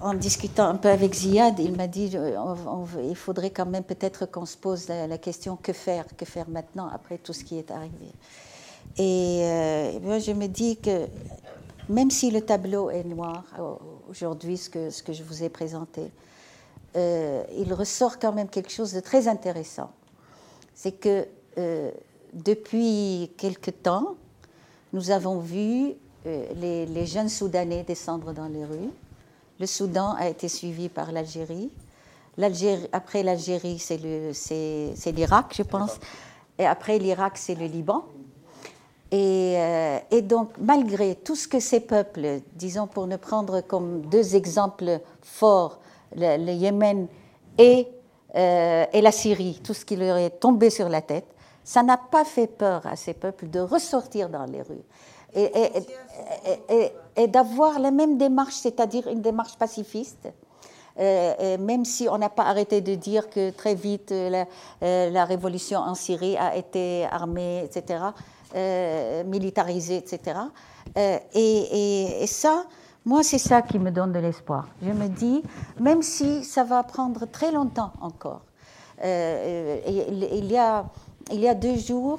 [0.00, 2.36] en discutant un peu avec Ziad, il m'a dit euh,
[3.08, 6.88] il faudrait quand même peut-être qu'on se pose la, question que faire, que faire maintenant
[6.92, 8.12] après tout ce qui est arrivé.
[8.98, 11.06] Et euh, je me dis que
[11.88, 13.44] même si le tableau est noir
[14.08, 16.02] aujourd'hui, ce que, je vous ai présenté,
[16.96, 19.90] euh, il ressort quand même quelque chose de très intéressant.
[20.74, 21.26] C'est que
[22.32, 24.14] depuis quelque temps,
[24.92, 28.90] nous avons vu les jeunes Soudanais descendre dans les rues
[29.62, 31.70] le Soudan a été suivi par l'Algérie.
[32.92, 36.00] après l'Algérie, c'est l'Irak, je pense.
[36.58, 38.04] Et après l'Irak, c'est le Liban.
[39.12, 44.34] Euh, et, donc, malgré tout ce que ces peuples, disons pour ne prendre comme deux
[44.34, 45.78] exemples forts,
[46.16, 47.06] le, Yémen
[47.56, 47.86] et,
[48.34, 51.28] euh, et, la Syrie, tout ce qui leur est tombé sur la tête,
[51.62, 54.84] ça n'a pas fait peur à ces peuples de ressortir dans les rues.
[55.34, 60.28] Et d'avoir la même démarche, c'est-à-dire une démarche pacifiste.
[60.98, 64.44] Euh, même si on n'a pas arrêté de dire que très vite euh,
[64.82, 68.04] euh, la, révolution en Syrie a été armée, etc.,
[69.24, 70.38] militarisée, etc.
[71.34, 72.64] Et, et, ça,
[73.06, 74.68] moi, c'est ça qui me donne de l'espoir.
[74.82, 75.42] Je me dis,
[75.80, 78.42] même si ça va prendre très longtemps encore,
[79.02, 82.18] il, y a, deux jours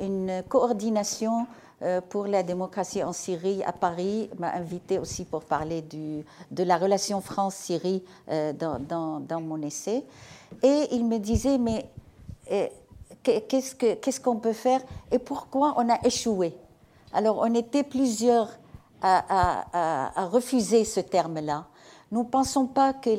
[0.00, 1.65] une coordination euh,
[2.08, 7.20] pour la démocratie en Syrie à Paris m'a invité aussi pour parler de la relation
[7.20, 10.02] France-Syrie euh, dans, mon essai.
[10.62, 11.86] Et il me disait, mais
[12.50, 12.68] euh,
[13.22, 16.56] qu'est-ce qu'on peut faire et pourquoi on a échoué?
[17.12, 18.48] Alors, on était plusieurs
[19.02, 21.66] à, refuser ce terme-là.
[22.10, 23.10] Nous ne pensons pas que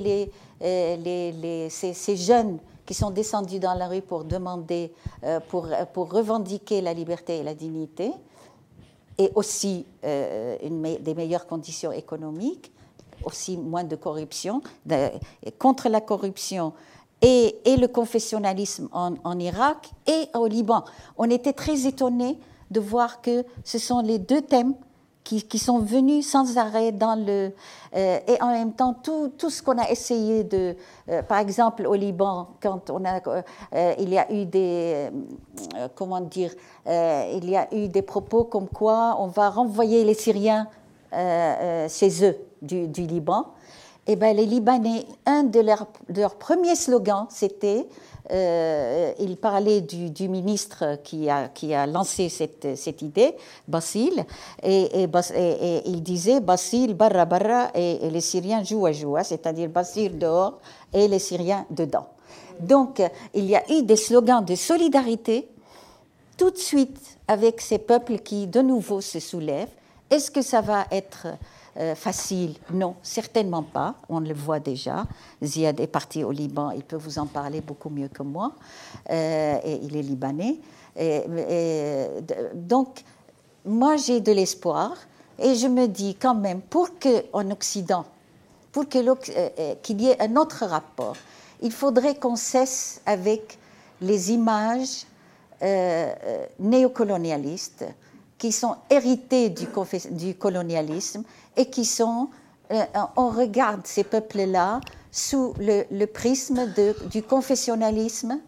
[1.70, 4.92] ces, jeunes qui sont descendus dans la rue pour demander,
[5.50, 8.12] pour revendiquer la liberté et la dignité,
[9.18, 12.72] et aussi une, des meilleures conditions économiques,
[13.24, 14.62] aussi moins de corruption,
[15.58, 16.74] contre la corruption
[17.22, 20.84] et, et le confessionnalisme en, en, Irak et au Liban.
[21.18, 22.38] On était très étonnés
[22.70, 24.76] de voir que ce sont les deux thèmes
[25.28, 27.52] qui, sont venus sans arrêt dans le...
[27.96, 30.76] Euh, et en même temps, tout, tout ce qu'on a essayé de...
[31.10, 35.10] Euh, par exemple, au Liban, quand on a, euh, il y a eu des...
[35.96, 36.52] comment dire
[36.86, 40.68] Il y a eu des propos comme quoi on va renvoyer les Syriens
[41.12, 43.48] chez eux du, du Liban.
[44.10, 47.86] Eh ben, les Libanais, un de leurs, premiers slogans, c'était
[48.32, 53.36] euh, il parlait du, ministre qui a, qui a lancé cette, cette idée,
[53.68, 54.26] Basile,
[54.64, 60.60] et, et, il disait Basile, barra barra, et, les Syriens joua joua, c'est-à-dire Basile dehors
[60.94, 62.08] et les Syriens dedans.
[62.62, 63.02] Donc,
[63.34, 65.50] il y a eu des slogans de solidarité
[66.38, 69.68] tout de suite avec ces peuples qui, de nouveau, se soulèvent.
[70.10, 71.28] Est-ce que ça va être
[71.80, 72.56] euh, facile?
[72.72, 73.96] Non, certainement pas.
[74.10, 75.06] On le voit déjà.
[75.44, 78.54] Ziad est parti au Liban, il peut vous en parler beaucoup mieux que moi.
[79.12, 80.60] Euh, et il est libanais.
[82.56, 83.04] donc,
[83.64, 84.96] moi, j'ai de l'espoir.
[85.40, 88.06] Et je me dis quand même, pour qu'en Occident,
[88.72, 91.16] pour euh, qu'il y ait un autre rapport,
[91.62, 93.60] il faudrait qu'on cesse avec
[94.02, 95.06] les images
[96.60, 97.86] néocolonialistes
[98.38, 99.68] qui sont héritées du,
[100.12, 101.24] du colonialisme
[101.58, 102.30] et qui sont,
[102.72, 102.84] euh,
[103.18, 104.80] on regarde ces peuples-là
[105.12, 106.68] sous le, prisme
[107.12, 108.40] du confessionnalisme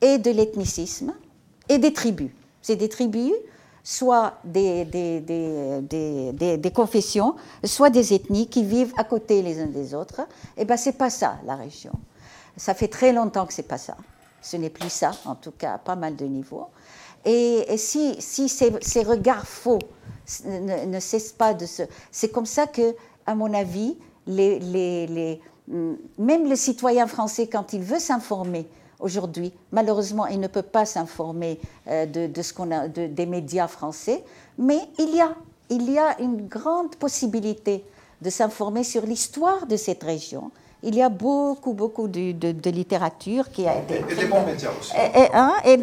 [0.00, 1.14] et de l'ethnicisme
[1.68, 2.30] et des tribus.
[2.62, 3.32] C'est des tribus,
[3.82, 4.86] soit des,
[6.74, 10.20] confessions, soit des ethnies qui vivent à côté les uns des autres.
[10.56, 11.92] Et eh bien, c'est pas ça, la région.
[12.56, 13.96] Ça fait très longtemps que c'est pas ça.
[14.42, 16.68] Ce n'est plus ça, en tout cas, à pas mal de niveaux.
[17.24, 19.78] Et, si, ces, regards faux
[20.44, 21.82] ne, cesse pas de se.
[22.10, 22.94] C'est comme ça que,
[23.26, 23.96] à mon avis,
[24.26, 28.66] les, les, mm, même le citoyen français, quand il veut s'informer
[29.00, 33.68] aujourd'hui, malheureusement, il ne peut pas s'informer euh, de, de, ce qu'on a, des médias
[33.68, 34.24] français,
[34.58, 35.34] mais il y a,
[35.70, 37.84] il y a une grande possibilité
[38.22, 40.50] de s'informer sur l'histoire de cette région,
[40.84, 44.04] il y a beaucoup, beaucoup de, de, littérature qui a été.
[44.08, 44.92] Et, des bons médias aussi.
[44.94, 45.80] Et, hein, il,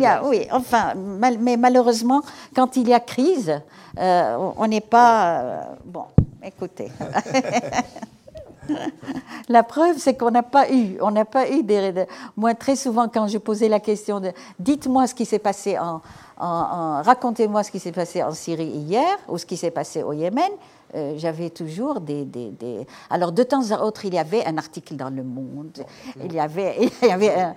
[0.00, 2.22] y a, oui, enfin, mais malheureusement,
[2.54, 3.60] quand il y a crise,
[3.98, 5.40] euh, on n'est pas.
[5.40, 6.04] Euh, bon,
[6.42, 6.90] écoutez.
[9.48, 12.06] La preuve, c'est qu'on n'a pas eu, on n'a pas eu des.
[12.36, 16.00] Moi, très souvent, quand je posais la question de, dites-moi ce qui s'est passé en,
[16.38, 20.12] en racontez-moi ce qui s'est passé en Syrie hier ou ce qui s'est passé au
[20.12, 20.50] Yémen,
[20.94, 24.58] euh, j'avais toujours des, des, des, Alors, de temps à autre, il y avait un
[24.58, 25.84] article dans Le Monde.
[26.22, 27.54] Il y avait, il y avait un.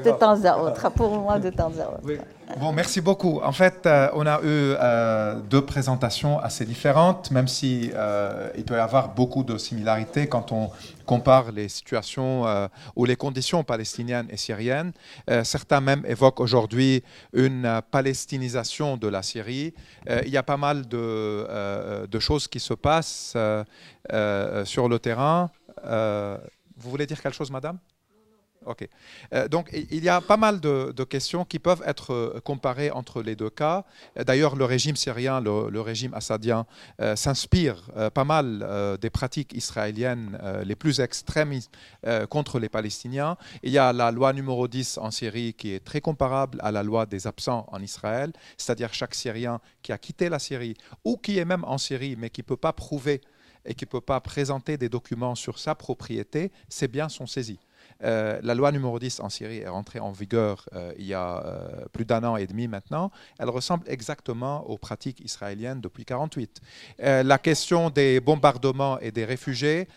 [0.00, 2.22] de temps à autre, pour moi, de temps à autre.
[2.58, 3.40] Bon, merci beaucoup.
[3.42, 7.90] En fait, euh, on a eu euh, deux présentations assez différentes, même si
[8.56, 10.70] il peut y avoir beaucoup de similarités quand on
[11.12, 12.44] compare les situations
[12.94, 14.92] ou les conditions palestiniennes et syriennes.
[15.42, 17.02] certains même évoquent aujourd'hui
[17.32, 19.74] une palestinisation de la Syrie.
[20.08, 24.98] Euh, il y a pas mal de, euh, choses qui se passent euh, sur le
[24.98, 25.50] terrain.
[26.76, 27.78] vous voulez dire quelque chose, madame?
[28.68, 28.86] Ok.
[29.50, 33.48] donc, il y a pas mal de, questions qui peuvent être comparées entre les deux
[33.48, 33.84] cas.
[34.14, 36.66] D'ailleurs, le régime syrien, le, régime assadien,
[37.14, 41.58] s'inspire pas mal des pratiques israéliennes les plus extrêmes
[42.28, 43.38] contre les Palestiniens.
[43.62, 46.82] Il y a la loi numéro 10 en Syrie qui est très comparable à la
[46.82, 51.38] loi des absents en Israël, c'est-à-dire chaque Syrien qui a quitté la Syrie ou qui
[51.38, 53.22] est même en Syrie mais qui ne peut pas prouver
[53.64, 57.58] et qui ne peut pas présenter des documents sur sa propriété, ses biens sont saisis.
[58.04, 61.42] Euh, la loi numéro 10 en Syrie est rentrée en vigueur euh, il y a
[61.44, 63.10] euh, plus d'un an et demi maintenant.
[63.38, 66.60] Elle ressemble exactement aux pratiques israéliennes depuis 1948.
[66.98, 69.88] la question des bombardements et des réfugiés,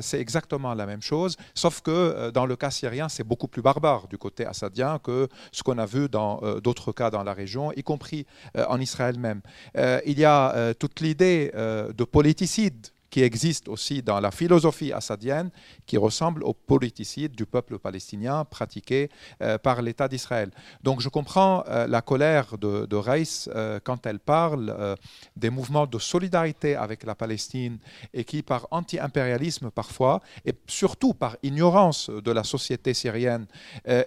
[0.00, 4.08] c'est exactement la même chose, sauf que dans le cas syrien, c'est beaucoup plus barbare
[4.08, 7.82] du côté assadien que ce qu'on a vu dans d'autres cas dans la région, y
[7.82, 8.26] compris
[8.56, 9.40] en Israël même.
[9.76, 15.50] il y a toute l'idée de politicide qui existe aussi dans la philosophie assadienne,
[15.86, 19.08] qui ressemble au politicide du peuple palestinien pratiqué
[19.40, 20.50] euh, par l'État d'Israël.
[20.82, 24.96] Donc je comprends euh, la colère de, de Reis euh, quand elle parle
[25.36, 27.78] des mouvements de solidarité avec la Palestine
[28.12, 33.46] et qui, par anti-impérialisme parfois, et surtout par ignorance de la société syrienne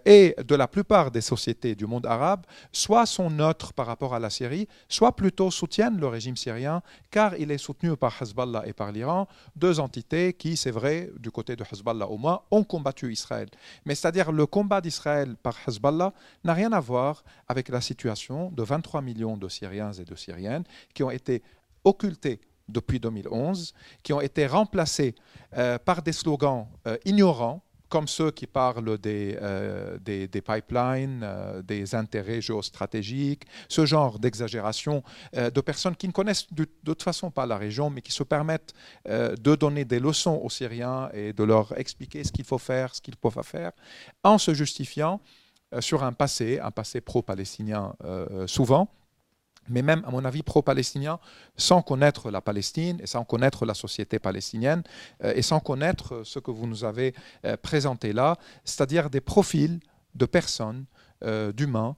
[0.05, 2.41] et de la plupart des sociétés du monde arabe,
[2.73, 7.37] soit sont neutres par rapport à la Syrie, soit plutôt soutiennent le régime syrien, car
[7.37, 8.91] il est soutenu par Hezbollah et par
[9.55, 13.49] deux entités qui, c'est vrai, du côté de Hezbollah au moins, ont combattu Israël.
[13.85, 18.63] Mais c'est-à-dire le combat d'Israël par Hezbollah n'a rien à voir avec la situation de
[18.63, 21.43] 23 millions de Syriens et de Syriennes qui ont été
[21.83, 23.73] occultés depuis 2011,
[24.03, 25.15] qui ont été remplacés
[25.57, 29.97] euh, par des slogans euh, ignorants comme ceux qui parlent des, euh,
[30.45, 35.03] pipelines, euh, des intérêts géostratégiques, ce genre d'exagération
[35.35, 38.23] euh, de personnes qui ne connaissent de, toute façon pas la région, mais qui se
[38.23, 38.73] permettent
[39.05, 43.01] de donner des leçons aux Syriens et de leur expliquer ce qu'il faut faire, ce
[43.01, 43.71] qu'ils peuvent faire,
[44.23, 45.21] en se justifiant
[45.79, 47.93] sur un passé, un passé pro-palestinien
[48.47, 48.89] souvent,
[49.69, 51.19] mais même, à mon avis, pro-palestinien,
[51.55, 54.83] sans connaître la Palestine et sans connaître la société palestinienne
[55.23, 57.13] euh, et sans connaître ce que vous nous avez
[57.45, 59.79] euh, présenté là, c'est-à-dire des profils
[60.15, 60.85] de personnes,
[61.23, 61.95] euh, d'humains,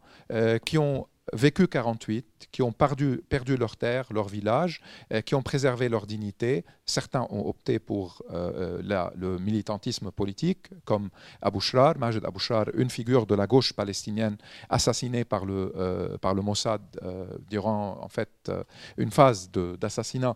[0.66, 4.82] qui ont vécu 48, qui ont perdu, perdu leur terre, leur village,
[5.14, 6.66] euh, qui ont préservé leur dignité.
[6.86, 11.10] Certains ont opté pour euh, euh, le militantisme politique, comme
[11.42, 14.38] Abu Shrar, Majed Abu Shrar, une figure de la gauche palestinienne
[14.70, 16.82] assassinée par le, par le Mossad
[17.50, 18.52] durant en fait,
[18.98, 20.36] une phase d'assassinat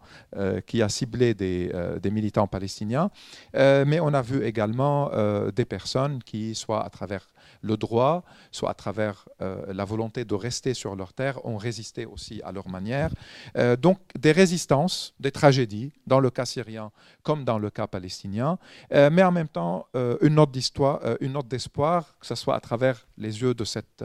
[0.65, 1.71] qui a ciblé des,
[2.01, 3.09] des militants palestiniens.
[3.53, 5.11] mais on a vu également
[5.51, 7.32] des personnes qui, soit à travers
[7.63, 12.05] le droit, soit à travers euh, la volonté de rester sur leur terre, ont résisté
[12.05, 13.09] aussi à leur manière.
[13.57, 16.91] Euh, donc des résistances, des tragédies, dans le cas syrien
[17.23, 18.59] comme dans le cas palestinien,
[18.91, 19.87] euh, mais en même temps
[20.21, 24.03] une note d'histoire, une note d'espoir, que ce soit à travers les yeux de cette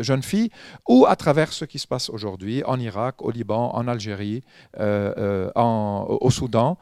[0.00, 0.50] jeune fille
[0.88, 4.42] ou à travers ce qui se passe aujourd'hui en Irak, au Liban, en Algérie,
[4.76, 6.78] au Soudan,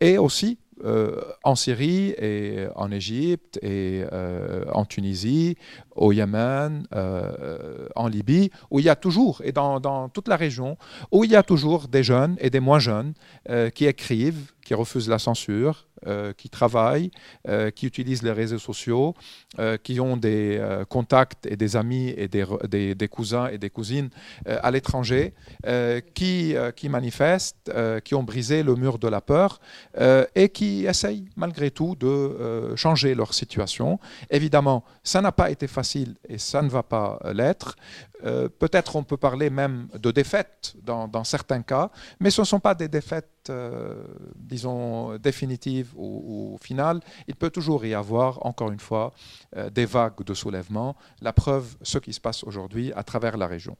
[0.00, 5.56] et aussi euh, en Syrie et en Égypte et euh, en Tunisie,
[5.94, 10.76] au Yémen, euh, en Libye, où il y a toujours, et dans, toute la région,
[11.12, 13.14] où il y a toujours des jeunes et des moins jeunes
[13.74, 15.86] qui écrivent, qui refusent la censure,
[16.36, 17.10] qui travaillent,
[17.48, 19.14] euh, qui utilisent les réseaux sociaux,
[19.58, 24.10] euh, qui ont des contacts et des amis et des, des, cousins et des cousines
[24.46, 25.34] à l'étranger,
[26.14, 27.72] qui, qui manifestent,
[28.04, 29.60] qui ont brisé le mur de la peur
[30.34, 33.98] et qui essayent malgré tout de changer leur situation.
[34.30, 37.76] Évidemment, ça n'a pas été facile et ça ne va pas l'être.
[38.58, 41.90] Peut-être on peut parler même de défaites dans, certains cas,
[42.20, 44.04] mais ce ne sont pas des défaites euh,
[44.36, 45.18] disons,
[45.96, 49.12] ou, finale, il peut toujours y avoir, encore une fois,
[49.56, 50.96] euh, des vagues de soulèvement.
[51.20, 53.76] La preuve, ce qui se passe aujourd'hui à travers la région.